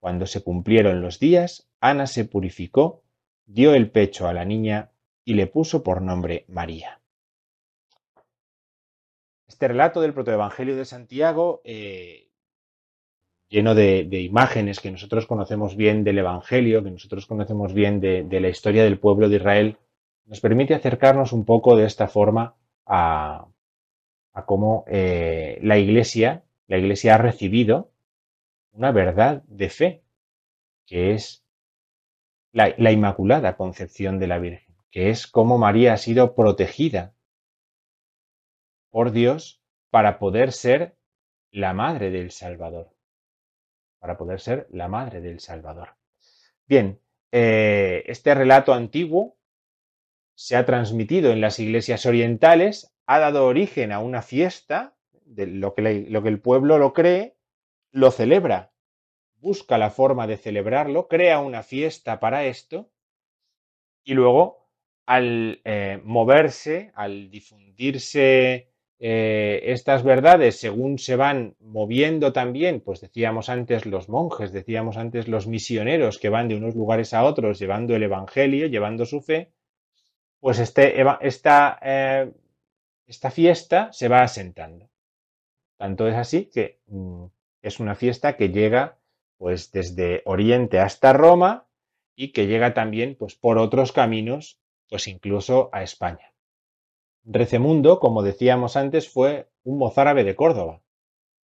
Cuando 0.00 0.26
se 0.26 0.42
cumplieron 0.42 1.00
los 1.00 1.18
días, 1.18 1.68
Ana 1.80 2.06
se 2.06 2.24
purificó, 2.24 3.02
dio 3.46 3.74
el 3.74 3.90
pecho 3.90 4.26
a 4.26 4.34
la 4.34 4.44
niña 4.44 4.90
y 5.24 5.34
le 5.34 5.46
puso 5.46 5.82
por 5.82 6.02
nombre 6.02 6.44
María. 6.48 7.00
Este 9.46 9.68
relato 9.68 10.00
del 10.00 10.14
protoevangelio 10.14 10.76
de 10.76 10.84
Santiago 10.84 11.60
eh, 11.64 12.32
lleno 13.52 13.74
de, 13.74 14.22
imágenes 14.22 14.80
que 14.80 14.90
nosotros 14.90 15.26
conocemos 15.26 15.76
bien 15.76 16.04
del 16.04 16.18
Evangelio, 16.18 16.82
que 16.82 16.90
nosotros 16.90 17.26
conocemos 17.26 17.74
bien 17.74 18.00
de, 18.00 18.40
la 18.40 18.48
historia 18.48 18.82
del 18.82 18.98
pueblo 18.98 19.28
de 19.28 19.36
Israel, 19.36 19.76
nos 20.24 20.40
permite 20.40 20.74
acercarnos 20.74 21.32
un 21.32 21.44
poco 21.44 21.76
de 21.76 21.84
esta 21.84 22.08
forma 22.08 22.56
a, 22.86 23.46
cómo 24.46 24.84
eh, 24.88 25.58
la 25.62 25.76
Iglesia, 25.76 26.44
la 26.66 26.78
Iglesia 26.78 27.14
ha 27.14 27.18
recibido 27.18 27.91
una 28.72 28.92
verdad 28.92 29.42
de 29.46 29.70
fe, 29.70 30.04
que 30.86 31.14
es 31.14 31.44
la, 32.52 32.74
la 32.78 32.92
Inmaculada 32.92 33.56
Concepción 33.56 34.18
de 34.18 34.26
la 34.26 34.38
Virgen, 34.38 34.74
que 34.90 35.10
es 35.10 35.26
cómo 35.26 35.58
María 35.58 35.94
ha 35.94 35.96
sido 35.96 36.34
protegida 36.34 37.14
por 38.90 39.12
Dios 39.12 39.62
para 39.90 40.18
poder 40.18 40.52
ser 40.52 40.96
la 41.50 41.72
madre 41.72 42.10
del 42.10 42.30
Salvador 42.30 42.92
para 44.02 44.18
poder 44.18 44.40
ser 44.40 44.66
la 44.72 44.88
madre 44.88 45.20
del 45.20 45.38
Salvador. 45.38 45.90
Bien, 46.66 46.98
eh, 47.30 48.02
este 48.06 48.34
relato 48.34 48.74
antiguo 48.74 49.36
se 50.34 50.56
ha 50.56 50.66
transmitido 50.66 51.30
en 51.30 51.40
las 51.40 51.60
iglesias 51.60 52.04
orientales, 52.04 52.92
ha 53.06 53.20
dado 53.20 53.46
origen 53.46 53.92
a 53.92 54.00
una 54.00 54.20
fiesta, 54.20 54.96
de 55.24 55.46
lo, 55.46 55.74
que 55.74 55.82
lo 56.10 56.20
que 56.24 56.28
el 56.30 56.40
pueblo 56.40 56.78
lo 56.78 56.92
cree, 56.92 57.36
lo 57.92 58.10
celebra, 58.10 58.72
busca 59.40 59.78
la 59.78 59.90
forma 59.90 60.26
de 60.26 60.36
celebrarlo, 60.36 61.08
crea 61.08 61.38
una 61.40 61.62
fiesta 61.62 62.20
para 62.20 62.46
esto, 62.46 62.90
y 64.04 64.14
luego 64.14 64.68
al 65.06 65.60
eh, 65.64 66.00
moverse, 66.02 66.92
al 66.94 67.30
difundirse 67.30 68.72
eh, 68.98 69.60
estas 69.64 70.04
verdades, 70.04 70.60
según 70.60 70.98
se 70.98 71.16
van 71.16 71.56
moviendo 71.58 72.32
también, 72.32 72.80
pues 72.80 73.00
decíamos 73.00 73.48
antes 73.48 73.84
los 73.84 74.08
monjes, 74.08 74.52
decíamos 74.52 74.96
antes 74.96 75.28
los 75.28 75.46
misioneros 75.46 76.18
que 76.18 76.28
van 76.28 76.48
de 76.48 76.54
unos 76.54 76.74
lugares 76.76 77.12
a 77.12 77.24
otros 77.24 77.58
llevando 77.58 77.96
el 77.96 78.04
Evangelio, 78.04 78.68
llevando 78.68 79.04
su 79.04 79.20
fe, 79.20 79.52
pues 80.40 80.58
este, 80.60 81.02
esta, 81.20 81.78
eh, 81.82 82.32
esta 83.06 83.30
fiesta 83.30 83.92
se 83.92 84.08
va 84.08 84.22
asentando. 84.22 84.88
Tanto 85.76 86.06
es 86.06 86.14
así 86.14 86.46
que 86.46 86.78
mm, 86.86 87.24
es 87.62 87.80
una 87.80 87.94
fiesta 87.94 88.36
que 88.36 88.50
llega 88.50 88.98
pues 89.38 89.72
desde 89.72 90.22
Oriente 90.24 90.78
hasta 90.78 91.12
Roma 91.12 91.66
y 92.14 92.32
que 92.32 92.46
llega 92.46 92.74
también 92.74 93.16
pues 93.18 93.34
por 93.34 93.58
otros 93.58 93.92
caminos, 93.92 94.60
pues 94.88 95.08
incluso 95.08 95.70
a 95.72 95.82
España. 95.82 96.32
Recemundo, 97.24 98.00
como 98.00 98.22
decíamos 98.22 98.76
antes, 98.76 99.08
fue 99.08 99.48
un 99.64 99.78
mozárabe 99.78 100.24
de 100.24 100.34
Córdoba. 100.34 100.82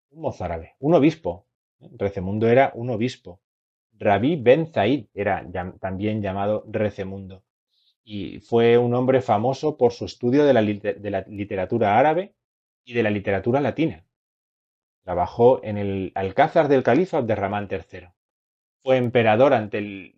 Un 0.10 0.22
mozárabe, 0.22 0.76
un 0.80 0.96
obispo. 0.96 1.46
Recemundo 1.80 2.48
era 2.48 2.72
un 2.74 2.90
obispo. 2.90 3.40
Rabí 3.94 4.36
Ben 4.36 4.72
Zaid 4.72 5.06
era 5.14 5.46
también 5.80 6.22
llamado 6.22 6.64
Recemundo. 6.68 7.44
Y 8.04 8.40
fue 8.40 8.78
un 8.78 8.94
hombre 8.96 9.22
famoso 9.22 9.78
por 9.78 9.92
su 9.92 10.06
estudio 10.06 10.46
de 10.46 10.54
la, 10.54 10.62
de 10.64 11.10
la 11.12 11.22
literatura 11.28 12.00
árabe 12.00 12.34
y 12.84 12.94
de 12.94 13.04
la 13.04 13.10
literatura 13.10 13.60
latina. 13.60 14.07
Trabajó 15.08 15.64
en 15.64 15.78
el 15.78 16.12
Alcázar 16.16 16.68
del 16.68 16.84
califa 16.84 17.20
Abderramán 17.20 17.70
III. 17.72 18.10
Fue 18.84 18.98
emperador 18.98 19.54
ante 19.54 19.78
el 19.78 20.16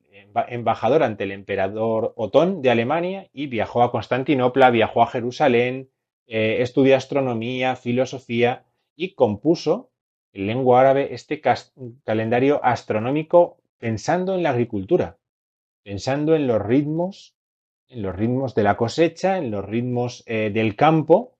embajador 0.47 1.03
ante 1.03 1.25
el 1.25 1.31
emperador 1.31 2.13
Otón 2.15 2.63
de 2.63 2.71
Alemania 2.71 3.29
y 3.31 3.45
viajó 3.45 3.83
a 3.83 3.91
Constantinopla, 3.91 4.71
viajó 4.71 5.03
a 5.03 5.07
Jerusalén, 5.07 5.91
eh, 6.25 6.63
estudió 6.63 6.95
astronomía, 6.95 7.75
filosofía 7.75 8.65
y 8.95 9.13
compuso 9.13 9.91
en 10.33 10.47
lengua 10.47 10.81
árabe 10.81 11.13
este 11.13 11.39
calendario 12.03 12.59
astronómico 12.63 13.57
pensando 13.77 14.33
en 14.33 14.41
la 14.41 14.49
agricultura, 14.49 15.19
pensando 15.83 16.35
en 16.35 16.47
los 16.47 16.59
ritmos, 16.63 17.35
en 17.89 18.01
los 18.01 18.15
ritmos 18.15 18.55
de 18.55 18.63
la 18.63 18.75
cosecha, 18.75 19.37
en 19.37 19.51
los 19.51 19.63
ritmos 19.63 20.23
eh, 20.25 20.49
del 20.51 20.75
campo 20.75 21.37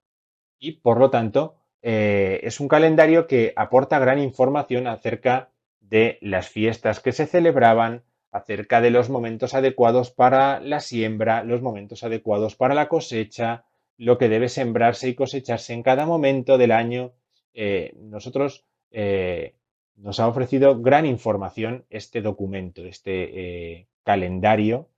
y 0.59 0.73
por 0.73 0.99
lo 0.99 1.09
tanto 1.09 1.58
eh, 1.81 2.41
es 2.43 2.59
un 2.59 2.67
calendario 2.67 3.27
que 3.27 3.53
aporta 3.55 3.99
gran 3.99 4.19
información 4.19 4.87
acerca 4.87 5.49
de 5.79 6.17
las 6.21 6.49
fiestas 6.49 6.99
que 6.99 7.11
se 7.11 7.25
celebraban, 7.25 8.03
acerca 8.31 8.81
de 8.81 8.91
los 8.91 9.09
momentos 9.09 9.53
adecuados 9.53 10.11
para 10.11 10.59
la 10.59 10.81
siembra, 10.81 11.43
los 11.43 11.61
momentos 11.61 12.03
adecuados 12.03 12.55
para 12.55 12.75
la 12.75 12.87
cosecha, 12.87 13.65
lo 13.97 14.17
que 14.17 14.29
debe 14.29 14.49
sembrarse 14.49 15.09
y 15.09 15.15
cosecharse 15.15 15.73
en 15.73 15.83
cada 15.83 16.05
momento 16.05 16.57
del 16.57 16.71
año. 16.71 17.13
Eh, 17.53 17.93
nosotros 17.97 18.65
eh, 18.91 19.55
nos 19.95 20.19
ha 20.19 20.27
ofrecido 20.27 20.79
gran 20.81 21.05
información 21.05 21.85
este 21.89 22.21
documento, 22.21 22.85
este 22.85 23.87
calendario, 24.03 24.89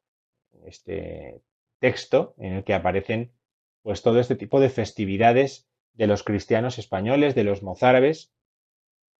este 0.65 1.41
texto 1.79 2.35
en 2.37 2.53
el 2.53 2.63
que 2.63 2.73
aparecen 2.73 3.31
pues 3.81 4.01
todo 4.01 4.19
este 4.19 4.35
tipo 4.35 4.59
de 4.59 4.69
festividades 4.69 5.67
de 5.93 6.07
los 6.07 6.23
cristianos 6.23 6.79
españoles, 6.79 7.35
de 7.35 7.43
los 7.43 7.63
mozárabes, 7.63 8.31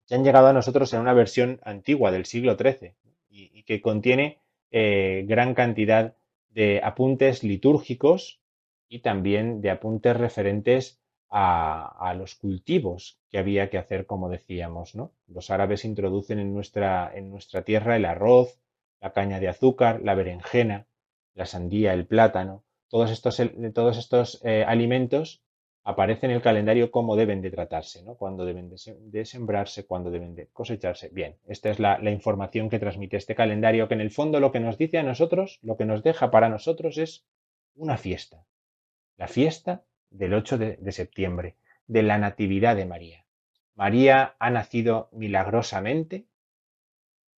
que 0.08 0.16
han 0.16 0.24
llegado 0.24 0.48
a 0.48 0.54
nosotros 0.54 0.94
en 0.94 1.02
una 1.02 1.14
versión 1.14 1.60
antigua 1.64 2.12
del 2.12 2.26
siglo 2.26 2.58
XIII 2.58 2.96
y, 3.30 3.64
que 3.64 3.82
contiene 3.82 4.40
eh, 4.72 5.24
gran 5.28 5.54
cantidad 5.54 6.16
de 6.50 6.82
apuntes 6.84 7.44
litúrgicos 7.44 8.42
y 8.90 9.00
también 9.00 9.62
de 9.62 9.70
apuntes 9.70 10.18
referentes 10.18 11.02
a, 11.30 12.14
los 12.18 12.36
cultivos 12.36 13.20
que 13.30 13.38
había 13.38 13.70
que 13.70 13.78
hacer, 13.78 14.06
como 14.06 14.28
decíamos. 14.28 14.94
Los 15.28 15.50
árabes 15.50 15.86
introducen 15.86 16.40
en 16.40 16.54
nuestra, 16.54 17.10
en 17.16 17.30
nuestra 17.30 17.62
tierra 17.62 17.96
el 17.96 18.04
arroz, 18.04 18.60
la 19.00 19.14
caña 19.14 19.40
de 19.40 19.48
azúcar, 19.48 20.02
la 20.04 20.14
berenjena, 20.14 20.88
la 21.34 21.46
sandía, 21.46 21.94
el 21.94 22.06
plátano. 22.06 22.64
Todos 22.90 23.12
estos, 23.12 23.42
todos 23.74 23.98
estos 23.98 24.42
eh, 24.44 24.66
alimentos 24.68 25.42
aparece 25.84 26.28
en 26.28 26.34
el 26.34 26.42
calendario 26.42 26.92
cómo 26.92 27.16
deben 27.16 27.42
de 27.42 27.50
tratarse, 27.50 28.04
¿no? 28.04 28.16
Cuándo 28.16 28.46
deben 28.46 28.70
de, 28.70 29.26
sembrarse, 29.26 29.86
cuándo 29.86 30.12
deben 30.12 30.36
de 30.36 30.48
cosecharse. 30.48 31.10
Bien, 31.12 31.38
esta 31.48 31.70
es 31.70 31.80
la, 31.80 32.00
información 32.12 32.70
que 32.70 32.80
transmite 32.80 33.18
este 33.18 33.36
calendario, 33.36 33.88
que 33.88 33.96
en 33.96 34.02
el 34.02 34.12
fondo 34.12 34.40
lo 34.40 34.52
que 34.52 34.60
nos 34.60 34.78
dice 34.78 35.00
a 35.00 35.04
nosotros, 35.04 35.60
lo 35.64 35.78
que 35.78 35.86
nos 35.86 36.04
deja 36.04 36.30
para 36.30 36.50
nosotros 36.50 36.98
es 36.98 37.26
una 37.76 37.98
fiesta. 37.98 38.46
La 39.18 39.28
fiesta 39.28 39.84
del 40.10 40.34
8 40.34 40.58
de, 40.58 40.78
de 40.78 40.92
septiembre, 40.92 41.56
de 41.88 42.04
la 42.04 42.18
Natividad 42.18 42.76
de 42.76 42.86
María. 42.86 43.26
María 43.76 44.36
ha 44.40 44.50
nacido 44.52 45.10
milagrosamente 45.12 46.28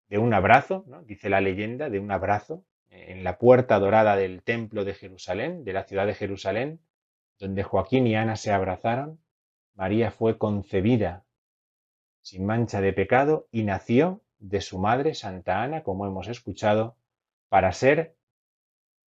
de 0.10 0.18
un 0.18 0.34
abrazo, 0.34 0.84
¿no? 0.88 1.02
dice 1.04 1.30
la 1.30 1.42
leyenda, 1.42 1.90
de 1.90 2.00
un 2.00 2.12
abrazo 2.12 2.66
en 2.90 3.24
la 3.24 3.38
puerta 3.38 3.80
dorada 3.80 4.16
del 4.16 4.44
templo 4.44 4.86
de 4.86 4.94
Jerusalén, 4.94 5.64
de 5.64 5.74
la 5.74 5.86
ciudad 5.86 6.06
de 6.06 6.14
Jerusalén, 6.14 6.80
donde 7.40 7.64
Joaquín 7.64 8.08
y 8.08 8.16
Ana 8.16 8.36
se 8.36 8.52
abrazaron, 8.52 9.20
María 9.76 10.12
fue 10.12 10.38
concebida 10.38 11.26
sin 12.22 12.46
mancha 12.46 12.80
de 12.80 12.94
pecado 12.94 13.48
y 13.52 13.64
nació 13.64 14.22
de 14.40 14.62
su 14.62 14.78
madre 14.80 15.14
Santa 15.14 15.62
Ana, 15.62 15.84
como 15.84 16.06
hemos 16.06 16.28
escuchado, 16.28 16.96
para 17.50 17.72
ser 17.72 18.16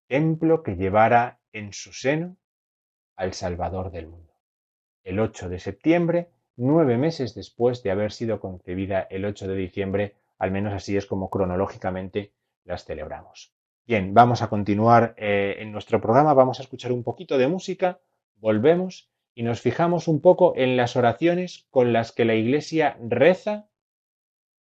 templo 0.08 0.64
que 0.64 0.76
llevara 0.76 1.40
en 1.52 1.74
su 1.74 1.94
seno 1.94 2.38
al 3.16 3.34
Salvador 3.34 3.92
del 3.92 4.08
mundo. 4.08 4.34
El 5.04 5.20
8 5.20 5.50
de 5.50 5.60
septiembre, 5.60 6.30
nueve 6.58 6.98
meses 6.98 7.36
después 7.36 7.84
de 7.84 7.92
haber 7.92 8.12
sido 8.12 8.40
concebida 8.40 9.02
el 9.10 9.26
8 9.26 9.48
de 9.48 9.56
diciembre, 9.56 10.16
al 10.38 10.52
menos 10.52 10.74
así 10.74 10.98
es 10.98 11.06
como 11.06 11.30
cronológicamente 11.30 12.34
las 12.64 12.86
celebramos. 12.86 13.54
Bien, 13.86 14.14
vamos 14.14 14.42
a 14.42 14.50
continuar 14.50 15.14
eh, 15.18 15.58
en 15.60 15.72
nuestro 15.72 16.02
programa, 16.02 16.34
vamos 16.34 16.60
a 16.60 16.64
escuchar 16.64 16.92
un 16.92 17.04
poquito 17.04 17.38
de 17.38 17.48
música, 17.48 18.00
volvemos 18.46 19.10
y 19.34 19.42
nos 19.42 19.60
fijamos 19.60 20.08
un 20.08 20.22
poco 20.22 20.54
en 20.56 20.78
las 20.78 20.96
oraciones 20.96 21.66
con 21.72 21.94
las 21.94 22.12
que 22.12 22.26
la 22.26 22.36
Iglesia 22.36 22.96
reza 23.02 23.72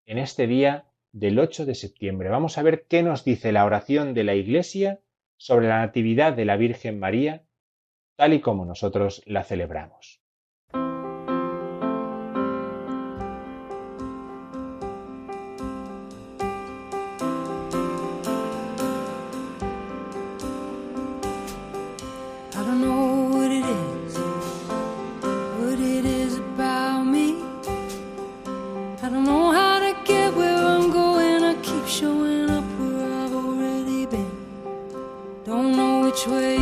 en 0.08 0.18
este 0.18 0.48
día 0.48 0.86
del 1.12 1.38
8 1.38 1.68
de 1.68 1.76
septiembre. 1.76 2.30
Vamos 2.30 2.58
a 2.58 2.64
ver 2.64 2.88
qué 2.88 3.04
nos 3.04 3.24
dice 3.24 3.52
la 3.52 3.64
oración 3.64 4.16
de 4.16 4.24
la 4.24 4.34
Iglesia 4.34 5.02
sobre 5.38 5.68
la 5.68 5.82
Natividad 5.82 6.34
de 6.34 6.46
la 6.46 6.58
Virgen 6.58 6.98
María, 6.98 7.46
tal 8.16 8.34
y 8.34 8.42
como 8.42 8.66
nosotros 8.66 9.22
la 9.28 9.44
celebramos. 9.44 10.20
Showing 32.00 32.50
up 32.50 32.66
where 32.78 33.06
I've 33.22 33.34
already 33.34 34.06
been. 34.06 34.32
Don't 35.46 35.78
know 35.78 36.04
which 36.04 36.28
way 36.28 36.55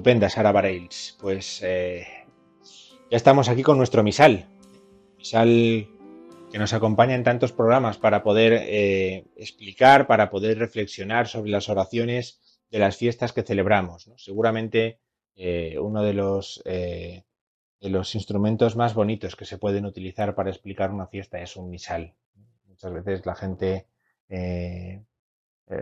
estupenda 0.00 0.30
Sara 0.30 0.50
Bareilles. 0.50 1.18
Pues 1.20 1.60
eh, 1.62 2.06
ya 3.10 3.16
estamos 3.18 3.50
aquí 3.50 3.62
con 3.62 3.76
nuestro 3.76 4.02
misal. 4.02 4.48
Misal 5.18 5.88
que 6.50 6.58
nos 6.58 6.72
acompaña 6.72 7.14
en 7.14 7.22
tantos 7.22 7.52
programas 7.52 7.98
para 7.98 8.22
poder 8.22 8.54
eh, 8.54 9.26
explicar, 9.36 10.06
para 10.06 10.30
poder 10.30 10.58
reflexionar 10.58 11.28
sobre 11.28 11.50
las 11.50 11.68
oraciones 11.68 12.40
de 12.70 12.78
las 12.78 12.96
fiestas 12.96 13.34
que 13.34 13.42
celebramos. 13.42 14.10
Seguramente 14.16 15.00
eh, 15.36 15.78
uno 15.78 16.02
de 16.02 16.14
los, 16.14 16.62
de 16.64 17.24
los 17.82 18.14
instrumentos 18.14 18.76
más 18.76 18.94
bonitos 18.94 19.36
que 19.36 19.44
se 19.44 19.58
pueden 19.58 19.84
utilizar 19.84 20.34
para 20.34 20.48
explicar 20.48 20.92
una 20.92 21.08
fiesta 21.08 21.42
es 21.42 21.56
un 21.56 21.68
misal. 21.68 22.14
Muchas 22.68 22.90
veces 22.94 23.26
la 23.26 23.34
gente, 23.34 23.86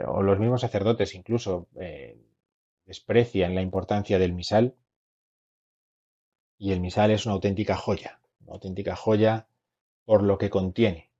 o 0.09 0.23
los 0.23 0.41
mismos 0.41 0.63
sacerdotes 0.63 1.15
incluso, 1.15 1.69
desprecian 2.89 3.55
la 3.55 3.61
importancia 3.61 4.19
del 4.19 4.33
misal 4.33 4.75
y 6.57 6.73
el 6.73 6.81
misal 6.81 7.11
es 7.11 7.27
una 7.27 7.35
auténtica 7.35 7.77
joya, 7.77 8.19
una 8.41 8.55
auténtica 8.55 8.97
joya 8.97 9.47
por 10.07 10.23
lo 10.23 10.39
que 10.39 10.49
contiene. 10.49 11.13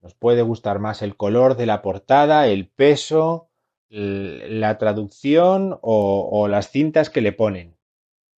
Nos 0.00 0.14
puede 0.14 0.42
gustar 0.42 0.78
más 0.78 1.02
el 1.02 1.16
color 1.16 1.56
de 1.56 1.66
la 1.66 1.82
portada, 1.82 2.46
el 2.46 2.68
peso, 2.68 3.50
la 3.88 4.78
traducción 4.78 5.78
o, 5.82 6.28
o 6.32 6.46
las 6.46 6.70
cintas 6.70 7.10
que 7.10 7.20
le 7.20 7.32
ponen, 7.32 7.76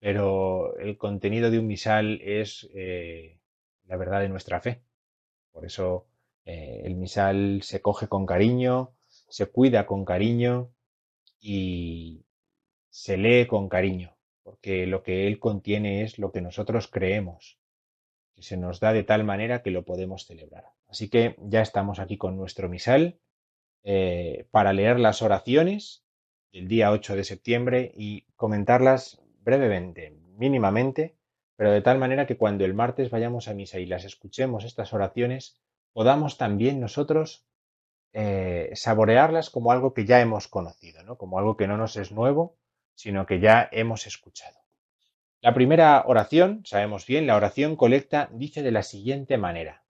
pero 0.01 0.77
el 0.79 0.97
contenido 0.97 1.51
de 1.51 1.59
un 1.59 1.66
misal 1.66 2.20
es 2.23 2.70
eh, 2.75 3.39
la 3.85 3.99
verdad 3.99 4.20
de 4.20 4.31
nuestra 4.31 4.61
fe. 4.61 4.83
Por 5.53 5.66
eso 5.66 6.07
eh, 6.47 6.81
el 6.85 6.95
misal 6.95 7.61
se 7.62 7.83
coge 7.83 8.09
con 8.09 8.25
cariño, 8.25 8.95
se 9.09 9.45
cuida 9.45 9.87
con 9.87 10.07
cariño 10.07 10.70
y 11.39 12.25
se 12.93 13.16
lee 13.16 13.47
con 13.47 13.70
cariño, 13.70 14.14
porque 14.43 14.86
lo 14.86 15.03
que 15.03 15.26
él 15.26 15.38
contiene 15.38 16.03
es 16.03 16.18
lo 16.18 16.30
que 16.30 16.43
nosotros 16.43 16.88
creemos. 16.88 17.59
que 18.34 18.43
se 18.43 18.57
nos 18.57 18.80
da 18.80 18.93
de 18.93 19.03
tal 19.03 19.24
manera 19.24 19.62
que 19.62 19.70
lo 19.70 19.84
podemos 19.84 20.26
celebrar. 20.26 20.64
Así 20.88 21.09
que 21.09 21.36
ya 21.38 21.62
estamos 21.62 21.99
aquí 21.99 22.16
con 22.16 22.36
nuestro 22.36 22.68
misal 22.68 23.18
eh, 23.82 24.47
para 24.51 24.72
leer 24.72 24.99
las 25.01 25.22
oraciones 25.22 26.05
del 26.53 26.68
día 26.68 26.90
8 26.93 27.16
de 27.16 27.24
septiembre 27.24 27.93
y 27.95 28.26
comentarlas 28.36 29.20
brevemente, 29.40 30.11
mínimamente, 30.36 31.16
pero 31.57 31.72
de 31.72 31.82
tal 31.82 31.99
manera 31.99 32.26
que 32.26 32.36
cuando 32.36 32.64
el 32.64 32.74
martes 32.74 33.11
vayamos 33.11 33.49
a 33.49 33.55
misa 33.55 33.80
y 33.80 33.86
las 33.86 34.05
escuchemos 34.05 34.64
estas 34.64 34.93
oraciones, 34.93 35.61
podamos 35.93 36.36
también 36.36 36.80
nosotros 36.80 37.47
eh, 38.12 38.70
saborearlas 38.74 39.49
como 39.49 39.72
algo 39.72 39.95
que 39.95 40.05
ya 40.05 40.20
hemos 40.20 40.49
conocido, 40.49 41.03
¿no? 41.05 41.16
como 41.16 41.38
algo 41.38 41.57
que 41.57 41.66
no 41.66 41.76
nos 41.76 41.97
es 41.97 42.12
nuevo, 42.12 42.57
sino 42.95 43.26
que 43.26 43.40
ya 43.40 43.68
hemos 43.72 44.07
escuchado. 44.07 44.59
La 45.40 45.55
primera 45.55 46.05
oración, 46.07 46.62
sabemos 46.64 47.07
bien, 47.07 47.26
la 47.26 47.36
oración 47.36 47.74
colecta 47.74 48.28
dice 48.32 48.62
de 48.62 48.70
la 48.70 48.82
siguiente 48.82 49.38
manera. 49.38 49.84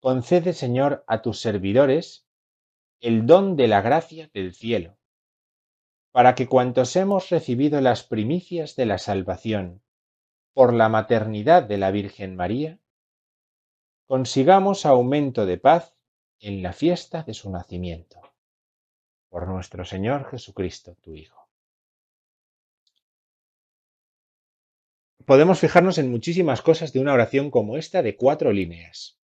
Concede, 0.00 0.52
Señor, 0.52 1.04
a 1.08 1.20
tus 1.20 1.40
servidores 1.40 2.26
el 3.00 3.26
don 3.26 3.56
de 3.56 3.68
la 3.68 3.82
gracia 3.82 4.30
del 4.32 4.54
cielo, 4.54 4.96
para 6.12 6.34
que 6.34 6.46
cuantos 6.46 6.94
hemos 6.96 7.28
recibido 7.28 7.80
las 7.80 8.04
primicias 8.04 8.76
de 8.76 8.86
la 8.86 8.98
salvación 8.98 9.82
por 10.54 10.72
la 10.72 10.88
maternidad 10.88 11.64
de 11.64 11.76
la 11.76 11.90
Virgen 11.90 12.36
María, 12.36 12.78
consigamos 14.06 14.86
aumento 14.86 15.44
de 15.44 15.58
paz 15.58 15.94
en 16.40 16.62
la 16.62 16.72
fiesta 16.72 17.22
de 17.22 17.34
su 17.34 17.50
nacimiento. 17.50 18.20
Por 19.28 19.48
nuestro 19.48 19.84
Señor 19.84 20.30
Jesucristo, 20.30 20.94
tu 21.02 21.14
Hijo. 21.14 21.45
Podemos 25.26 25.60
fijarnos 25.60 25.98
en 25.98 26.10
muchísimas 26.10 26.62
cosas 26.62 26.92
de 26.92 27.00
una 27.00 27.12
oración 27.12 27.50
como 27.50 27.76
esta 27.76 28.02
de 28.02 28.16
cuatro 28.16 28.52
líneas. 28.52 29.18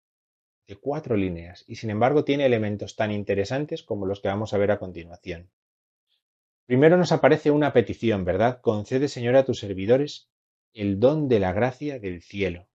De 0.67 0.75
cuatro 0.75 1.15
líneas. 1.15 1.63
Y 1.67 1.77
sin 1.77 1.89
embargo 1.89 2.25
tiene 2.25 2.45
elementos 2.45 2.95
tan 2.97 3.11
interesantes 3.11 3.83
como 3.83 4.05
los 4.05 4.19
que 4.19 4.27
vamos 4.27 4.53
a 4.53 4.57
ver 4.57 4.71
a 4.71 4.79
continuación. 4.79 5.49
Primero 6.65 6.97
nos 6.97 7.11
aparece 7.13 7.51
una 7.51 7.71
petición, 7.71 8.25
¿verdad? 8.25 8.59
Concede, 8.61 9.07
Señor, 9.07 9.35
a 9.35 9.45
tus 9.45 9.59
servidores 9.59 10.29
el 10.73 10.99
don 10.99 11.27
de 11.29 11.39
la 11.39 11.53
gracia 11.53 11.99
del 11.99 12.21
cielo 12.21 12.67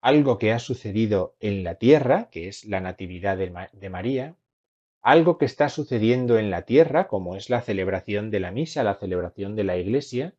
algo 0.00 0.38
que 0.38 0.52
ha 0.52 0.58
sucedido 0.58 1.36
en 1.40 1.62
la 1.62 1.76
tierra, 1.76 2.28
que 2.30 2.48
es 2.48 2.64
la 2.64 2.80
Natividad 2.80 3.36
de, 3.36 3.90
María, 3.90 4.36
algo 5.02 5.38
que 5.38 5.44
está 5.44 5.68
sucediendo 5.68 6.38
en 6.38 6.50
la 6.50 6.62
tierra, 6.62 7.06
como 7.06 7.36
es 7.36 7.50
la 7.50 7.60
celebración 7.60 8.30
de 8.30 8.40
la 8.40 8.50
misa, 8.50 8.82
la 8.82 8.98
celebración 8.98 9.56
de 9.56 9.64
la 9.64 9.76
iglesia, 9.76 10.34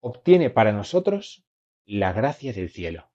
obtiene 0.00 0.50
para 0.50 0.72
nosotros 0.72 1.44
la 1.84 2.12
gracia 2.12 2.52
del 2.52 2.70
cielo. 2.70 3.10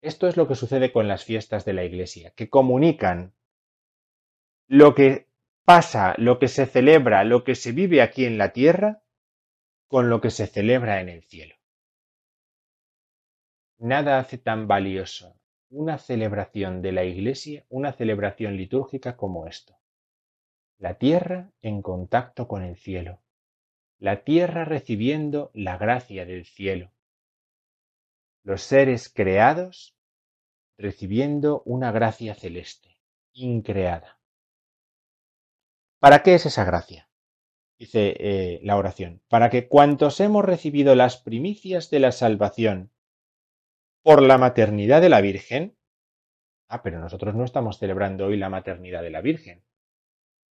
Esto 0.00 0.28
es 0.28 0.36
lo 0.36 0.48
que 0.48 0.54
sucede 0.54 0.92
con 0.92 1.08
las 1.08 1.24
fiestas 1.24 1.64
de 1.64 1.72
la 1.72 1.84
iglesia, 1.84 2.32
que 2.34 2.48
comunican 2.48 3.34
lo 4.66 4.94
que 4.94 5.28
pasa, 5.64 6.14
lo 6.18 6.38
que 6.38 6.48
se 6.48 6.66
celebra, 6.66 7.24
lo 7.24 7.44
que 7.44 7.54
se 7.54 7.72
vive 7.72 8.02
aquí 8.02 8.24
en 8.24 8.38
la 8.38 8.52
tierra, 8.52 9.02
con 9.86 10.10
lo 10.10 10.20
que 10.20 10.30
se 10.30 10.46
celebra 10.46 11.00
en 11.00 11.08
el 11.08 11.22
cielo. 11.22 11.54
Nada 13.78 14.18
hace 14.18 14.38
tan 14.38 14.66
valioso 14.66 15.36
una 15.72 15.96
celebración 15.96 16.82
de 16.82 16.92
la 16.92 17.04
Iglesia, 17.04 17.64
una 17.70 17.92
celebración 17.92 18.58
litúrgica 18.58 19.16
como 19.16 19.46
esto. 19.46 19.78
La 20.78 20.98
tierra 20.98 21.50
en 21.62 21.80
contacto 21.80 22.46
con 22.46 22.62
el 22.62 22.76
cielo. 22.76 23.21
La 24.02 24.24
tierra 24.24 24.64
recibiendo 24.64 25.52
la 25.54 25.78
gracia 25.78 26.26
del 26.26 26.44
cielo. 26.44 26.90
Los 28.42 28.62
seres 28.62 29.08
creados 29.08 29.96
recibiendo 30.76 31.62
una 31.66 31.92
gracia 31.92 32.34
celeste, 32.34 32.98
increada. 33.32 34.18
¿Para 36.00 36.24
qué 36.24 36.34
es 36.34 36.46
esa 36.46 36.64
gracia? 36.64 37.08
Dice 37.78 38.16
eh, 38.18 38.58
la 38.64 38.76
oración. 38.76 39.22
Para 39.28 39.50
que 39.50 39.68
cuantos 39.68 40.18
hemos 40.18 40.44
recibido 40.44 40.96
las 40.96 41.16
primicias 41.16 41.88
de 41.88 42.00
la 42.00 42.10
salvación 42.10 42.90
por 44.02 44.20
la 44.20 44.36
maternidad 44.36 45.00
de 45.00 45.10
la 45.10 45.20
Virgen. 45.20 45.76
Ah, 46.66 46.82
pero 46.82 46.98
nosotros 46.98 47.36
no 47.36 47.44
estamos 47.44 47.78
celebrando 47.78 48.26
hoy 48.26 48.36
la 48.36 48.48
maternidad 48.48 49.02
de 49.02 49.10
la 49.10 49.20
Virgen. 49.20 49.62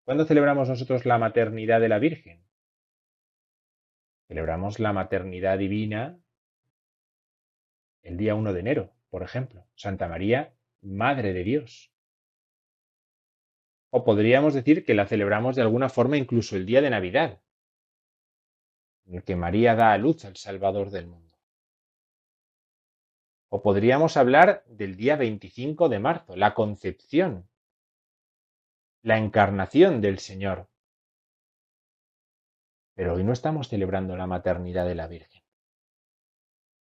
¿Cuándo 0.05 0.25
celebramos 0.25 0.69
nosotros 0.69 1.05
la 1.05 1.19
maternidad 1.19 1.81
de 1.81 1.89
la 1.89 1.99
Virgen? 1.99 2.49
Celebramos 4.31 4.79
la 4.79 4.93
maternidad 4.93 5.59
divina 5.59 6.17
el 8.03 8.17
día 8.17 8.37
1 8.37 8.53
de 8.53 8.61
enero, 8.61 8.95
por 9.09 9.25
ejemplo. 9.25 9.67
Santa 9.75 10.07
María, 10.07 10.55
Madre 10.83 11.33
de 11.33 11.43
Dios. 11.43 11.93
O 13.91 14.05
podríamos 14.05 14.55
decir 14.55 14.85
que 14.85 14.95
la 14.95 15.09
celebramos 15.09 15.57
de 15.57 15.63
alguna 15.63 15.89
forma 15.89 16.17
incluso 16.17 16.55
el 16.55 16.65
día 16.65 16.81
de 16.81 16.91
Navidad, 16.91 17.43
en 19.07 19.17
el 19.17 19.25
que 19.25 19.35
María 19.35 19.75
da 19.75 19.93
a 19.93 19.99
luz 19.99 20.25
al 20.25 20.37
Salvador 20.37 20.91
del 20.91 21.09
mundo. 21.09 21.37
O 23.49 23.63
podríamos 23.63 24.17
hablar 24.17 24.63
del 24.69 24.95
día 24.95 25.17
25 25.17 25.89
de 25.89 25.99
marzo, 25.99 26.37
la 26.37 26.55
concepción, 26.55 27.49
la 29.03 29.19
encarnación 29.19 30.01
del 30.01 30.21
Señor. 30.21 30.69
Pero 33.01 33.15
hoy 33.15 33.25
no 33.25 33.33
estamos 33.33 33.71
celebrando 33.71 34.15
la 34.15 34.27
maternidad 34.27 34.85
de 34.85 34.95
la 34.95 35.07
Virgen. 35.07 35.43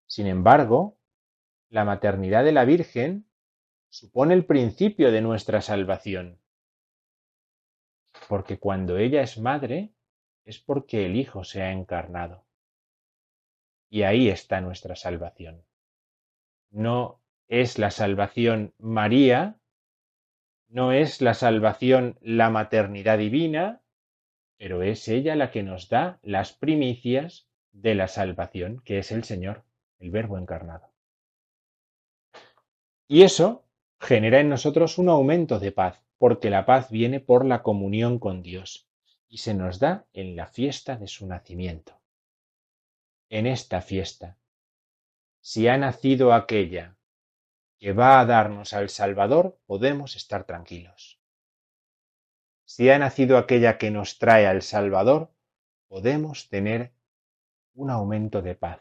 Sin 0.05 0.28
embargo, 0.28 0.97
la 1.70 1.86
maternidad 1.86 2.43
de 2.43 2.51
la 2.51 2.65
Virgen 2.65 3.26
supone 3.88 4.34
el 4.34 4.43
principio 4.43 5.13
de 5.13 5.22
nuestra 5.22 5.61
salvación. 5.61 6.41
Porque 8.28 8.59
cuando 8.59 8.97
ella 8.97 9.22
es 9.22 9.38
madre, 9.38 9.93
es 10.43 10.59
porque 10.59 11.05
el 11.05 11.15
Hijo 11.15 11.45
se 11.45 11.61
ha 11.61 11.72
encarnado. 11.72 12.45
Y 13.89 14.03
ahí 14.03 14.28
está 14.28 14.59
nuestra 14.59 14.97
salvación 14.97 15.63
no 16.72 17.22
es 17.47 17.80
la 17.80 17.91
salvación 17.91 18.74
María, 18.78 19.57
no 20.67 20.91
es 20.91 21.22
la 21.22 21.34
salvación 21.34 22.17
la 22.22 22.49
maternidad 22.49 23.17
divina, 23.17 23.82
pero 24.60 24.84
es 24.84 25.07
ella 25.07 25.36
la 25.36 25.49
que 25.49 25.64
nos 25.64 25.89
da 25.89 26.20
las 26.22 26.53
primicias 26.53 27.49
de 27.72 27.95
la 27.95 28.07
salvación, 28.07 28.84
que 28.86 28.99
es 28.99 29.12
el 29.12 29.24
Señor, 29.24 29.64
el 29.97 30.12
Verbo 30.12 30.38
encarnado. 30.38 30.93
Y 33.07 33.24
eso 33.24 33.66
genera 33.99 34.39
en 34.39 34.49
nosotros 34.49 34.99
un 34.99 35.10
aumento 35.10 35.57
de 35.57 35.72
paz, 35.72 36.03
porque 36.20 36.51
la 36.51 36.68
paz 36.68 36.91
viene 36.91 37.20
por 37.20 37.43
la 37.43 37.64
comunión 37.64 38.20
con 38.20 38.43
Dios 38.43 38.88
y 39.28 39.39
se 39.39 39.55
nos 39.55 39.80
da 39.80 40.05
en 40.14 40.36
la 40.36 40.45
fiesta 40.45 40.95
de 40.95 41.07
su 41.07 41.26
nacimiento. 41.26 41.99
En 43.30 43.47
esta 43.47 43.82
fiesta 43.82 44.38
si 45.41 45.68
ha 45.68 45.78
nacido 45.78 46.34
aquella 46.34 46.97
que 47.80 47.93
va 47.93 48.20
a 48.20 48.26
darnos 48.26 48.74
al 48.74 48.89
Salvador, 48.89 49.57
podemos 49.66 50.16
estar 50.16 50.43
tranquilos. 50.43 51.18
Si 52.72 52.88
ha 52.91 52.99
nacido 52.99 53.39
aquella 53.39 53.80
que 53.80 53.89
nos 53.89 54.20
trae 54.20 54.45
al 54.45 54.61
Salvador, 54.61 55.34
podemos 55.88 56.49
tener 56.49 56.93
un 57.74 57.89
aumento 57.89 58.43
de 58.43 58.53
paz. 58.53 58.80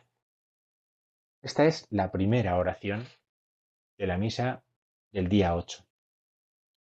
Esta 1.40 1.64
es 1.64 1.86
la 1.88 2.12
primera 2.12 2.58
oración 2.58 3.06
de 3.96 4.06
la 4.06 4.18
misa 4.18 4.62
del 5.10 5.30
día 5.30 5.56
8. 5.56 5.86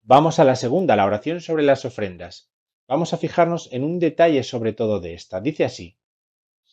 Vamos 0.01 0.37
a 0.39 0.43
la 0.43 0.57
segunda, 0.57 0.97
la 0.97 1.05
oración 1.05 1.39
sobre 1.39 1.63
las 1.63 1.85
ofrendas. 1.85 2.51
Vamos 2.89 3.13
a 3.13 3.17
fijarnos 3.17 3.71
en 3.71 3.85
un 3.85 3.99
detalle 3.99 4.43
sobre 4.43 4.73
todo 4.73 4.99
de 4.99 5.13
esta. 5.13 5.39
Dice 5.39 5.63
así, 5.63 5.97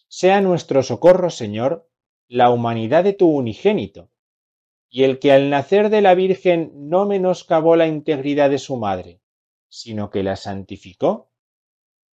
Sea 0.09 0.41
nuestro 0.41 0.83
socorro, 0.83 1.31
Señor, 1.31 1.89
la 2.27 2.51
humanidad 2.51 3.05
de 3.05 3.13
tu 3.13 3.29
unigénito, 3.29 4.11
y 4.89 5.05
el 5.05 5.21
que 5.21 5.31
al 5.31 5.49
nacer 5.49 5.91
de 5.91 6.01
la 6.01 6.17
Virgen 6.17 6.73
no 6.89 7.07
menoscabó 7.07 7.77
la 7.77 7.87
integridad 7.87 8.51
de 8.51 8.59
su 8.59 8.77
madre, 8.77 9.21
sino 9.75 10.09
que 10.09 10.23
la 10.23 10.37
santificó, 10.37 11.33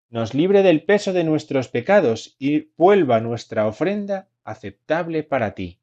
nos 0.08 0.32
libre 0.32 0.62
del 0.62 0.82
peso 0.82 1.12
de 1.12 1.24
nuestros 1.24 1.68
pecados 1.68 2.34
y 2.38 2.72
vuelva 2.76 3.20
nuestra 3.20 3.66
ofrenda 3.66 4.30
aceptable 4.44 5.22
para 5.22 5.54
ti, 5.54 5.78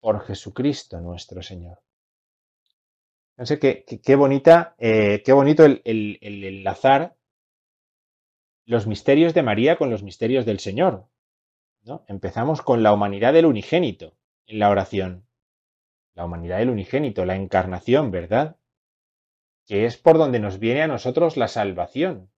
por 0.00 0.24
Jesucristo 0.24 1.00
nuestro 1.00 1.42
Señor. 1.42 1.82
No 3.36 3.44
sé 3.44 3.58
qué, 3.58 3.84
qué, 3.84 4.16
bonita, 4.16 4.74
eh, 4.78 5.22
qué 5.24 5.32
bonito 5.34 5.64
el, 5.64 5.82
el 5.84 6.44
enlazar 6.44 7.16
los 8.64 8.86
misterios 8.86 9.34
de 9.34 9.42
María 9.42 9.76
con 9.76 9.90
los 9.90 10.02
misterios 10.02 10.46
del 10.46 10.58
Señor. 10.58 11.06
Empezamos 12.08 12.62
con 12.62 12.82
la 12.82 12.94
humanidad 12.94 13.34
del 13.34 13.44
unigénito 13.44 14.16
en 14.46 14.58
la 14.58 14.70
oración. 14.70 15.26
La 16.14 16.24
humanidad 16.24 16.58
del 16.58 16.70
unigénito, 16.70 17.26
la 17.26 17.36
encarnación, 17.36 18.10
¿verdad? 18.10 18.56
Que 19.66 19.86
es 19.86 19.96
por 19.96 20.18
donde 20.18 20.40
nos 20.40 20.58
viene 20.58 20.82
a 20.82 20.88
nosotros 20.88 21.36
la 21.36 21.48
salvación. 21.48 22.30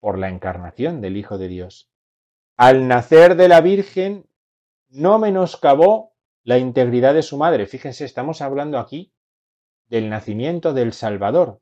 Por 0.00 0.18
la 0.18 0.28
encarnación 0.28 1.00
del 1.00 1.16
Hijo 1.16 1.38
de 1.38 1.48
Dios. 1.48 1.90
Al 2.56 2.88
nacer 2.88 3.36
de 3.36 3.48
la 3.48 3.60
Virgen 3.60 4.28
no 4.88 5.18
menoscabó 5.18 6.14
la 6.42 6.58
integridad 6.58 7.14
de 7.14 7.22
su 7.22 7.36
madre. 7.36 7.66
Fíjense, 7.66 8.04
estamos 8.04 8.40
hablando 8.42 8.78
aquí 8.78 9.12
del 9.88 10.08
nacimiento 10.08 10.72
del 10.72 10.92
Salvador. 10.92 11.60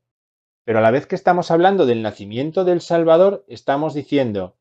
Pero 0.65 0.79
a 0.79 0.83
la 0.83 0.91
vez 0.91 1.07
que 1.07 1.15
estamos 1.15 1.51
hablando 1.51 1.87
del 1.87 2.03
nacimiento 2.03 2.65
del 2.65 2.81
Salvador, 2.81 3.45
estamos 3.49 3.95
diciendo, 3.95 4.59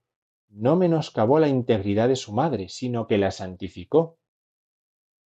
no 0.49 0.75
menoscabó 0.75 1.39
la 1.39 1.47
integridad 1.47 2.07
de 2.07 2.15
su 2.15 2.33
madre, 2.33 2.69
sino 2.69 3.07
que 3.07 3.17
la 3.17 3.31
santificó. 3.31 4.17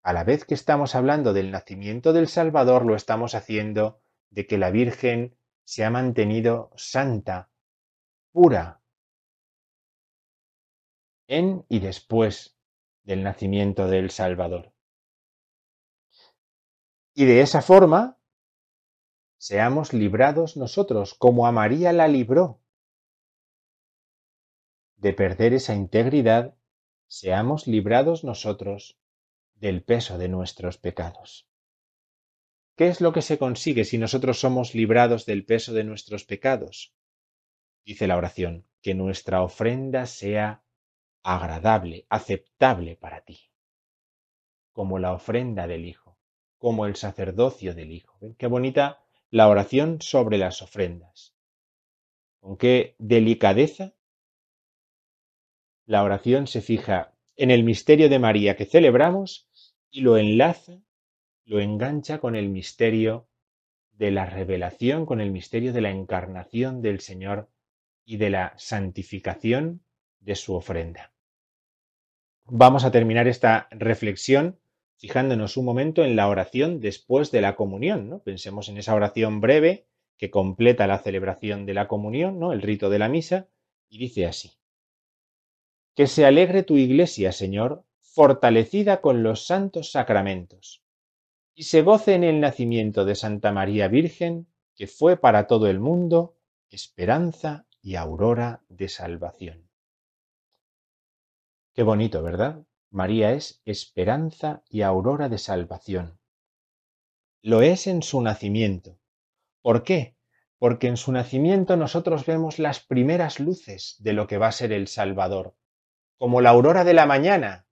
A 0.04 0.14
la 0.14 0.24
vez 0.24 0.46
que 0.46 0.54
estamos 0.54 0.96
hablando 0.96 1.34
del 1.34 1.52
nacimiento 1.52 2.14
del 2.14 2.28
Salvador, 2.28 2.86
lo 2.86 2.96
estamos 2.96 3.36
haciendo 3.36 4.02
de 4.30 4.48
que 4.48 4.58
la 4.58 4.72
Virgen 4.72 5.38
se 5.64 5.84
ha 5.84 5.90
mantenido 5.90 6.72
santa, 6.76 7.50
pura, 8.32 8.82
en 11.28 11.66
y 11.70 11.80
después 11.80 12.58
del 13.04 13.24
nacimiento 13.24 13.88
del 13.88 14.12
Salvador. 14.12 14.74
Y 17.14 17.26
de 17.26 17.42
esa 17.42 17.62
forma, 17.62 18.20
seamos 19.38 19.94
librados 19.94 20.58
nosotros, 20.58 21.14
como 21.14 21.48
a 21.48 21.52
María 21.52 21.94
la 21.94 22.08
libró 22.08 22.62
de 24.98 25.14
perder 25.14 25.54
esa 25.54 25.76
integridad, 25.76 26.56
seamos 27.08 27.68
librados 27.68 28.24
nosotros 28.24 28.98
del 29.54 29.84
peso 29.84 30.18
de 30.18 30.30
nuestros 30.30 30.78
pecados. 30.78 31.48
¿Qué 32.76 32.88
es 32.88 33.00
lo 33.00 33.14
que 33.14 33.22
se 33.22 33.38
consigue 33.38 33.86
si 33.86 33.98
nosotros 33.98 34.40
somos 34.40 34.76
librados 34.76 35.26
del 35.26 35.46
peso 35.46 35.74
de 35.74 35.86
nuestros 35.86 36.26
pecados? 36.26 36.94
Dice 37.86 38.06
la 38.06 38.18
oración, 38.18 38.68
que 38.82 38.94
nuestra 38.94 39.42
ofrenda 39.42 40.06
sea 40.06 40.64
agradable, 41.24 42.06
aceptable 42.10 42.98
para 42.98 43.22
ti, 43.22 43.40
como 44.74 45.00
la 45.00 45.14
ofrenda 45.14 45.68
del 45.68 45.86
Hijo, 45.86 46.18
como 46.58 46.86
el 46.86 46.96
sacerdocio 46.96 47.74
del 47.74 47.92
Hijo. 47.94 48.18
¿Ven 48.20 48.36
qué 48.36 48.48
bonita 48.48 49.02
la 49.30 49.48
oración 49.48 50.02
sobre 50.02 50.38
las 50.38 50.62
ofrendas? 50.62 51.34
Con 52.42 52.58
qué 52.58 52.96
delicadeza 53.00 53.94
la 55.86 56.04
oración 56.04 56.48
se 56.48 56.62
fija 56.62 57.16
en 57.38 57.52
el 57.52 57.64
misterio 57.64 58.10
de 58.10 58.20
María 58.20 58.56
que 58.56 58.66
celebramos 58.66 59.48
y 59.90 60.02
lo 60.02 60.18
enlaza, 60.18 60.82
lo 61.46 61.60
engancha 61.60 62.20
con 62.20 62.36
el 62.36 62.50
misterio 62.50 63.28
de 63.94 64.12
la 64.12 64.26
revelación, 64.26 65.06
con 65.06 65.22
el 65.22 65.32
misterio 65.32 65.72
de 65.74 65.82
la 65.82 65.92
encarnación 65.92 66.82
del 66.82 67.00
Señor 67.00 67.50
y 68.04 68.18
de 68.18 68.30
la 68.30 68.54
santificación 68.58 69.82
de 70.20 70.36
su 70.36 70.56
ofrenda. 70.56 71.14
Vamos 72.46 72.84
a 72.84 72.92
terminar 72.92 73.28
esta 73.28 73.68
reflexión 73.72 74.60
fijándonos 74.98 75.58
un 75.58 75.66
momento 75.66 76.04
en 76.04 76.16
la 76.16 76.28
oración 76.28 76.80
después 76.80 77.32
de 77.32 77.42
la 77.42 77.56
comunión. 77.56 78.10
¿no? 78.10 78.20
Pensemos 78.20 78.70
en 78.70 78.78
esa 78.78 78.96
oración 78.96 79.42
breve 79.42 79.88
que 80.18 80.30
completa 80.30 80.88
la 80.88 81.00
celebración 81.00 81.66
de 81.66 81.74
la 81.74 81.88
comunión, 81.88 82.40
¿no? 82.40 82.54
el 82.54 82.62
rito 82.62 82.90
de 82.90 83.00
la 83.00 83.10
misa, 83.10 83.48
y 83.90 83.98
dice 83.98 84.26
así. 84.26 84.52
Que 85.96 86.08
se 86.08 86.26
alegre 86.26 86.64
tu 86.64 86.78
iglesia, 86.78 87.32
Señor, 87.32 87.84
fortalecida 88.00 89.02
con 89.02 89.24
los 89.24 89.46
santos 89.46 89.92
sacramentos, 89.92 90.85
y 91.56 91.64
se 91.64 91.82
goce 91.82 92.14
en 92.14 92.24
el 92.24 92.40
nacimiento 92.40 93.06
de 93.06 93.16
Santa 93.16 93.52
María 93.52 93.88
Virgen, 93.88 94.48
que 94.76 94.88
fue 94.88 95.18
para 95.18 95.48
todo 95.48 95.68
el 95.68 95.80
mundo 95.80 96.38
esperanza 96.70 97.66
y 97.82 97.96
aurora 97.96 98.64
de 98.70 98.90
salvación. 98.90 99.70
Qué 101.74 101.84
bonito, 101.84 102.22
¿verdad? 102.22 102.64
María 102.92 103.32
es 103.32 103.62
esperanza 103.66 104.64
y 104.70 104.82
aurora 104.82 105.30
de 105.30 105.38
salvación. 105.38 106.20
Lo 107.42 107.62
es 107.62 107.88
en 107.88 108.04
su 108.04 108.22
nacimiento. 108.22 109.00
¿Por 109.62 109.84
qué? 109.84 110.16
Porque 110.60 110.88
en 110.88 110.98
su 110.98 111.12
nacimiento 111.12 111.76
nosotros 111.78 112.26
vemos 112.26 112.60
las 112.60 112.80
primeras 112.80 113.40
luces 113.40 113.96
de 114.00 114.14
lo 114.14 114.28
que 114.28 114.38
va 114.38 114.48
a 114.48 114.52
ser 114.52 114.72
el 114.72 114.88
Salvador 114.88 115.56
como 116.18 116.42
la 116.42 116.52
aurora 116.52 116.84
de 116.84 116.94
la 116.94 117.06
mañana, 117.06 117.68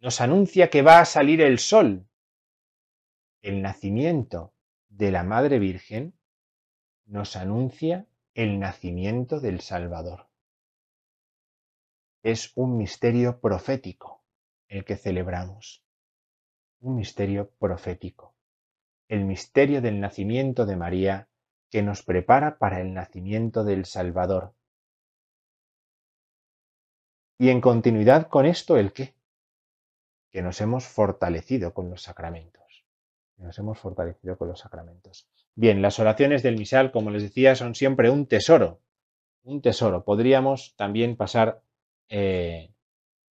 nos 0.00 0.20
anuncia 0.20 0.70
que 0.70 0.82
va 0.82 1.00
a 1.00 1.04
salir 1.04 1.40
el 1.40 1.58
sol. 1.58 2.06
El 3.42 3.62
nacimiento 3.62 4.52
de 4.88 5.10
la 5.10 5.22
Madre 5.22 5.58
Virgen 5.58 6.14
nos 7.06 7.36
anuncia 7.36 8.06
el 8.34 8.58
nacimiento 8.60 9.40
del 9.40 9.60
Salvador. 9.60 10.28
Es 12.22 12.52
un 12.54 12.76
misterio 12.76 13.40
profético 13.40 14.22
el 14.68 14.84
que 14.84 14.96
celebramos. 14.96 15.82
Un 16.80 16.96
misterio 16.96 17.50
profético. 17.58 18.34
El 19.08 19.24
misterio 19.24 19.80
del 19.82 20.00
nacimiento 20.00 20.66
de 20.66 20.76
María 20.76 21.28
que 21.70 21.82
nos 21.82 22.02
prepara 22.02 22.58
para 22.58 22.80
el 22.80 22.94
nacimiento 22.94 23.64
del 23.64 23.84
Salvador 23.84 24.54
y 27.40 27.48
en 27.48 27.62
continuidad 27.62 28.28
con 28.28 28.44
esto, 28.44 28.76
¿el 28.76 28.92
qué? 28.92 29.14
Que 30.30 30.42
nos 30.42 30.60
hemos 30.60 30.86
fortalecido 30.86 31.72
con 31.72 31.88
los 31.88 32.02
sacramentos. 32.02 32.59
Nos 33.40 33.58
hemos 33.58 33.78
fortalecido 33.78 34.36
con 34.36 34.48
los 34.48 34.60
sacramentos. 34.60 35.28
Bien, 35.54 35.82
las 35.82 35.98
oraciones 35.98 36.42
del 36.42 36.58
misal, 36.58 36.92
como 36.92 37.10
les 37.10 37.22
decía, 37.22 37.54
son 37.54 37.74
siempre 37.74 38.10
un 38.10 38.26
tesoro. 38.26 38.80
Un 39.42 39.62
tesoro. 39.62 40.04
Podríamos 40.04 40.74
también 40.76 41.16
pasar 41.16 41.62
eh, 42.08 42.72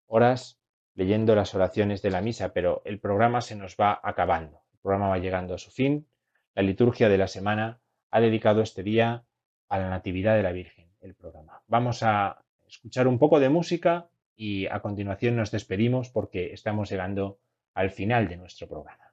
horas 0.07 0.59
leyendo 0.95 1.35
las 1.35 1.55
oraciones 1.55 2.01
de 2.01 2.11
la 2.11 2.21
misa, 2.21 2.51
pero 2.53 2.81
el 2.85 2.99
programa 2.99 3.41
se 3.41 3.55
nos 3.55 3.77
va 3.77 3.99
acabando. 4.03 4.63
El 4.73 4.79
programa 4.79 5.09
va 5.09 5.17
llegando 5.17 5.53
a 5.53 5.57
su 5.57 5.71
fin. 5.71 6.07
La 6.55 6.63
liturgia 6.63 7.07
de 7.07 7.17
la 7.17 7.27
semana 7.27 7.79
ha 8.11 8.19
dedicado 8.19 8.61
este 8.61 8.83
día 8.83 9.23
a 9.69 9.79
la 9.79 9.89
Natividad 9.89 10.35
de 10.35 10.43
la 10.43 10.51
Virgen, 10.51 10.91
el 10.99 11.15
programa. 11.15 11.61
Vamos 11.67 12.03
a 12.03 12.43
escuchar 12.67 13.07
un 13.07 13.19
poco 13.19 13.39
de 13.39 13.49
música 13.49 14.09
y 14.35 14.65
a 14.67 14.81
continuación 14.81 15.35
nos 15.35 15.51
despedimos 15.51 16.09
porque 16.09 16.53
estamos 16.53 16.89
llegando 16.89 17.39
al 17.73 17.91
final 17.91 18.27
de 18.27 18.37
nuestro 18.37 18.67
programa. 18.67 19.08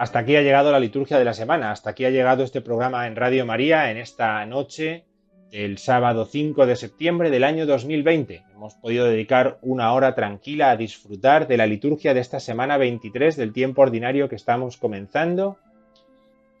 Hasta 0.00 0.20
aquí 0.20 0.34
ha 0.34 0.40
llegado 0.40 0.72
la 0.72 0.80
liturgia 0.80 1.18
de 1.18 1.26
la 1.26 1.34
semana, 1.34 1.70
hasta 1.72 1.90
aquí 1.90 2.06
ha 2.06 2.10
llegado 2.10 2.42
este 2.42 2.62
programa 2.62 3.06
en 3.06 3.16
Radio 3.16 3.44
María 3.44 3.90
en 3.90 3.98
esta 3.98 4.46
noche 4.46 5.04
del 5.50 5.76
sábado 5.76 6.24
5 6.24 6.64
de 6.64 6.74
septiembre 6.74 7.28
del 7.28 7.44
año 7.44 7.66
2020. 7.66 8.44
Hemos 8.54 8.76
podido 8.76 9.04
dedicar 9.04 9.58
una 9.60 9.92
hora 9.92 10.14
tranquila 10.14 10.70
a 10.70 10.78
disfrutar 10.78 11.46
de 11.46 11.58
la 11.58 11.66
liturgia 11.66 12.14
de 12.14 12.20
esta 12.20 12.40
semana 12.40 12.78
23 12.78 13.36
del 13.36 13.52
tiempo 13.52 13.82
ordinario 13.82 14.30
que 14.30 14.36
estamos 14.36 14.78
comenzando, 14.78 15.58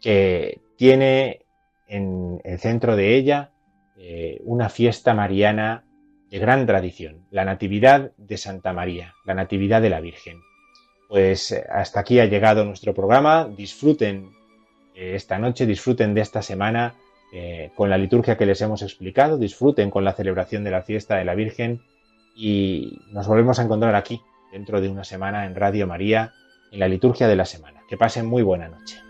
que 0.02 0.60
tiene 0.76 1.46
en 1.88 2.42
el 2.44 2.58
centro 2.58 2.94
de 2.94 3.16
ella 3.16 3.52
eh, 3.96 4.42
una 4.44 4.68
fiesta 4.68 5.14
mariana 5.14 5.86
de 6.30 6.38
gran 6.40 6.66
tradición, 6.66 7.24
la 7.30 7.46
Natividad 7.46 8.12
de 8.18 8.36
Santa 8.36 8.74
María, 8.74 9.14
la 9.24 9.32
Natividad 9.32 9.80
de 9.80 9.88
la 9.88 10.02
Virgen. 10.02 10.42
Pues 11.10 11.50
eh, 11.50 11.66
hasta 11.68 11.98
aquí 11.98 12.20
ha 12.20 12.26
llegado 12.26 12.64
nuestro 12.64 12.94
programa. 12.94 13.48
Disfruten 13.48 14.30
eh, 14.94 15.14
esta 15.16 15.40
noche, 15.40 15.66
disfruten 15.66 16.14
de 16.14 16.20
esta 16.20 16.40
semana 16.40 16.94
eh, 17.32 17.72
con 17.74 17.90
la 17.90 17.98
liturgia 17.98 18.36
que 18.36 18.46
les 18.46 18.60
hemos 18.60 18.80
explicado, 18.82 19.36
disfruten 19.36 19.90
con 19.90 20.04
la 20.04 20.12
celebración 20.12 20.62
de 20.62 20.70
la 20.70 20.82
fiesta 20.82 21.16
de 21.16 21.24
la 21.24 21.34
Virgen 21.34 21.82
y 22.36 23.00
nos 23.10 23.26
volvemos 23.26 23.58
a 23.58 23.64
encontrar 23.64 23.96
aquí 23.96 24.22
dentro 24.52 24.80
de 24.80 24.88
una 24.88 25.02
semana 25.02 25.46
en 25.46 25.56
Radio 25.56 25.88
María 25.88 26.32
en 26.70 26.78
la 26.78 26.86
liturgia 26.86 27.26
de 27.26 27.36
la 27.36 27.44
semana. 27.44 27.82
Que 27.88 27.96
pasen 27.96 28.26
muy 28.26 28.44
buena 28.44 28.68
noche. 28.68 29.09